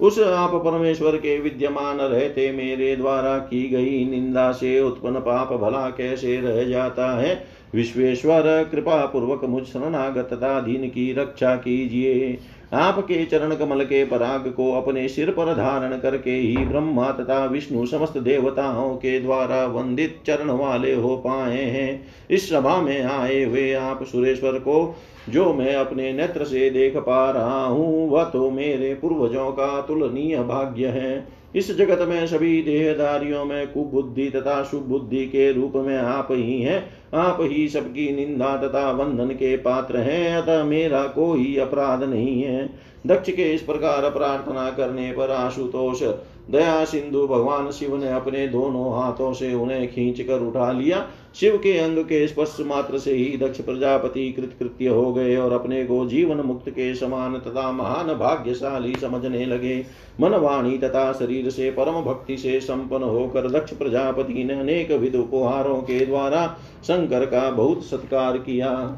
उस 0.01 0.19
आप 0.19 0.55
परमेश्वर 0.55 1.17
के 1.17 1.41
विद्यमान 1.41 1.97
रहते 1.97 2.53
मेरे 2.53 2.97
द्वारा 2.97 3.39
की 3.39 3.69
गई 3.69 4.11
निंदा 4.11 4.53
से 4.53 4.81
उत्पन्न 4.81 5.19
पाप 5.19 5.53
भला 5.53 5.91
कैसे 5.91 6.41
रह 6.41 6.65
जाता 6.65 7.21
है? 7.21 7.45
विश्वेश्वर 7.75 8.69
कृपा 8.73 9.07
पूर्वक 9.07 9.45
मुझ 9.45 9.65
शरणागत 9.65 10.31
दीन 10.43 10.89
की 10.89 11.13
रक्षा 11.13 11.57
कीजिए। 11.57 12.39
आपके 12.73 13.25
चरण 13.25 13.55
कमल 13.55 13.85
के 13.85 14.05
पराग 14.05 14.49
को 14.57 14.73
अपने 14.73 15.09
सिर 15.09 15.31
पर 15.31 15.55
धारण 15.55 15.99
करके 15.99 16.31
ही 16.31 16.57
ब्रह्मा 16.57 17.11
तथा 17.11 17.45
विष्णु 17.45 17.87
समस्त 17.87 18.19
देवताओं 18.19 18.95
के 18.97 19.21
द्वारा 19.21 19.65
वंदित 19.67 20.21
चरण 20.27 20.51
वाले 20.51 20.95
हो 20.95 21.17
पाए 21.17 21.65
हैं। 21.65 22.07
इस 22.31 22.51
सभा 22.51 22.81
में 22.83 23.03
आए 23.03 23.45
हुए 23.45 23.73
आप 23.73 24.03
सुरेश्वर 24.03 24.53
को, 24.53 24.97
जो 25.29 25.55
मैं 25.55 25.75
अपने 25.75 26.13
नेत्र 26.13 26.45
से 26.45 26.71
देख 26.71 26.97
पा 26.97 27.31
रहा 27.31 27.65
हूँ, 27.65 28.11
वह 28.11 28.25
तो 28.25 28.51
मेरे 28.51 28.95
पूर्वजों 28.95 29.51
का 29.51 29.81
तुलनीय 29.81 30.39
भाग्य 30.39 30.87
है। 30.87 31.38
इस 31.57 31.77
जगत 31.77 32.09
में 32.09 32.27
सभी 32.27 32.63
देहदारियों 32.63 33.45
में 33.45 33.73
कुबुद्धि 33.73 34.31
तथा 34.31 34.63
सुबुद्धि 34.63 35.27
के 35.27 35.53
रूप 35.53 35.73
में 35.77 35.97
आप 35.99 36.29
ही 36.31 36.63
हैं। 36.63 36.91
आप 37.15 37.39
ही 37.41 37.69
सबकी 37.69 38.13
निंदा 38.17 38.57
तथा 38.57 38.91
वंदन 38.91 39.29
के 39.29 39.57
पात्र 39.57 39.97
हैं, 39.97 40.37
अतः 40.37 40.65
मेरा 40.65 41.03
कोई 41.03 41.57
अपराध 41.57 42.03
नहीं 42.03 42.43
है। 42.43 42.71
दक्ष 43.07 43.31
के 43.31 43.55
इस 43.55 43.63
प्रकार 43.63 44.11
प्रार्थना 44.11 44.71
करने 44.71 45.13
पर 45.13 45.31
आशुतोष, 45.31 46.03
दया 46.51 46.85
सिंधु 46.85 47.27
भगवान 47.27 47.71
शिव 47.71 47.97
ने 47.97 48.13
अपने 48.13 48.49
दोनों 48.49 49.03
हाथों 49.03 49.33
से 49.33 49.55
उन्हें 49.55 49.89
खींच 49.89 50.21
कर 50.21 50.41
उठा 50.41 50.73
लिया। 50.73 51.07
शिव 51.35 51.57
के 51.57 51.77
अंग 51.79 51.99
के 51.99 52.27
स्पर्श 52.29 52.57
मात्र 52.61 52.99
से 52.99 53.13
ही 53.13 53.37
दक्ष 53.37 53.61
प्रजापति 53.61 54.33
कृतकृत्य 54.33 54.89
हो 54.89 55.13
गए 55.13 55.37
और 55.37 55.53
अपने 55.53 55.85
को 55.85 56.07
जीवन 56.07 56.37
मुक्त 56.37 56.69
के 56.71 56.95
समान 56.95 57.39
तथा 57.39 57.71
महान 57.73 58.07
भाग्यशाली 58.07 58.95
समझने 58.95 59.45
लगे। 59.47 59.85
मन 60.21 60.35
वाणी 60.35 60.79
तथा 60.79 61.13
शरीर 61.13 61.51
से 61.51 61.71
परम 61.71 62.01
भक्ति 62.03 62.37
से 62.37 62.61
संपन्न 62.61 63.03
होकर 63.03 63.51
दक्ष 63.51 63.73
प्रजापति 63.73 64.45
ने 64.45 64.55
अनेक 64.55 64.91
विध 64.93 65.15
उपहारों 65.15 65.77
के 65.83 66.07
द्वारा 66.07 66.47
शंकर 66.85 67.27
का 67.27 67.51
बहुत 67.51 67.85
सत्कार 67.85 68.39
किया। 68.39 68.97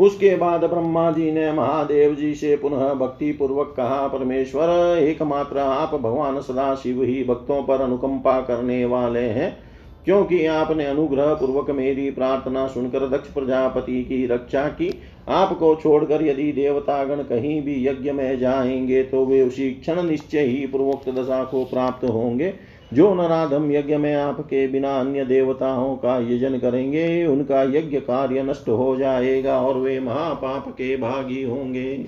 उसके 0.00 0.36
बाद 0.36 0.64
ब्रह्मा 0.64 1.10
जी 1.10 1.30
ने 1.32 1.52
महादेव 1.52 2.14
जी 2.14 2.34
से 2.34 2.56
पुनः 2.56 2.94
भक्ति 2.94 3.32
पूर्वक 3.32 3.74
कहा, 3.76 4.06
परमेश्वर, 4.08 4.68
एकमात्र 4.98 5.58
आप 5.58 5.94
भगवान 5.94 6.40
सदा 6.40 6.74
शिव 6.74 7.02
ही 7.02 7.24
भक्तों 7.24 7.62
पर 7.62 7.80
अनुकंपा 7.80 8.40
करने 8.40 8.84
वाले 8.84 9.20
हैं। 9.20 9.69
क्योंकि 10.04 10.46
आपने 10.46 10.86
अनुग्रह 10.86 11.34
पूर्वक 11.34 11.70
मेरी 11.70 12.10
प्रार्थना 12.10 12.66
सुनकर 12.66 13.08
दक्ष 13.08 13.32
प्रजापति 13.32 14.04
की 14.04 14.26
रक्षा 14.26 14.68
की। 14.68 14.94
आपको 15.28 15.74
छोड़कर 15.74 16.26
यदि 16.26 16.52
देवतागण 16.52 17.16
कहीं 17.16 17.62
भी 17.62 17.86
यज्ञ 17.86 18.12
में 18.12 18.38
जाएँगे 18.38 19.02
तो 19.02 19.26
वे 19.26 19.42
उसी 19.42 19.70
क्षण 19.70 20.02
निश्चय 20.02 20.40
ही 20.40 20.66
पूर्वोक्त 20.66 21.08
दशा 21.08 21.44
को 21.44 21.64
प्राप्त 21.64 22.04
होंगे। 22.04 22.54
जो 22.94 23.14
नराधम 23.14 23.70
यज्ञ 23.72 23.96
में 23.96 24.14
आपके 24.14 24.66
बिना 24.68 25.00
अन्य 25.00 25.24
देवताओं 25.24 25.96
का 25.96 26.18
यजन 26.18 26.58
करेंगे, 26.58 27.26
उनका 27.26 27.62
यज्ञ 27.62 28.00
कार्य 28.00 28.42
नष्ट 28.42 28.68
हो 28.68 28.96
जाएगा 28.96 29.60
और 29.60 29.78
वे 29.78 30.00
महापाप 30.00 30.68
के 30.68 30.96
भागी 30.96 31.42
होंगे। 31.42 32.06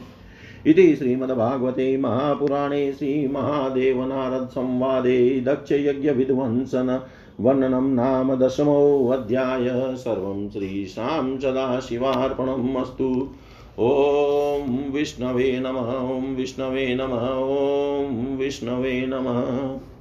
इति 0.66 0.97
श्रीमद्भागवते 0.97 1.97
महापुराणे 1.97 2.93
श्रीमहादेवनारद 2.93 4.49
संवादे 4.49 5.40
दक्षयज्ञविध्वंसन 5.40 7.01
वर्णनं 7.41 7.95
नाम 7.95 8.35
दशमोऽध्याय 8.35 9.97
सर्वं 9.97 10.51
श्रीशां 10.51 11.39
सदाशिवार्पणम् 11.39 12.76
अस्तु। 12.76 13.28
ॐ 13.78 14.93
विष्णवे 14.93 15.61
नमः, 15.61 16.16
ॐ 16.16 16.35
विष्णवे 16.35 16.95
नमः, 16.95 17.28
ॐ 17.28 18.37
विष्णवे 18.37 19.07
नमः। 19.07 19.91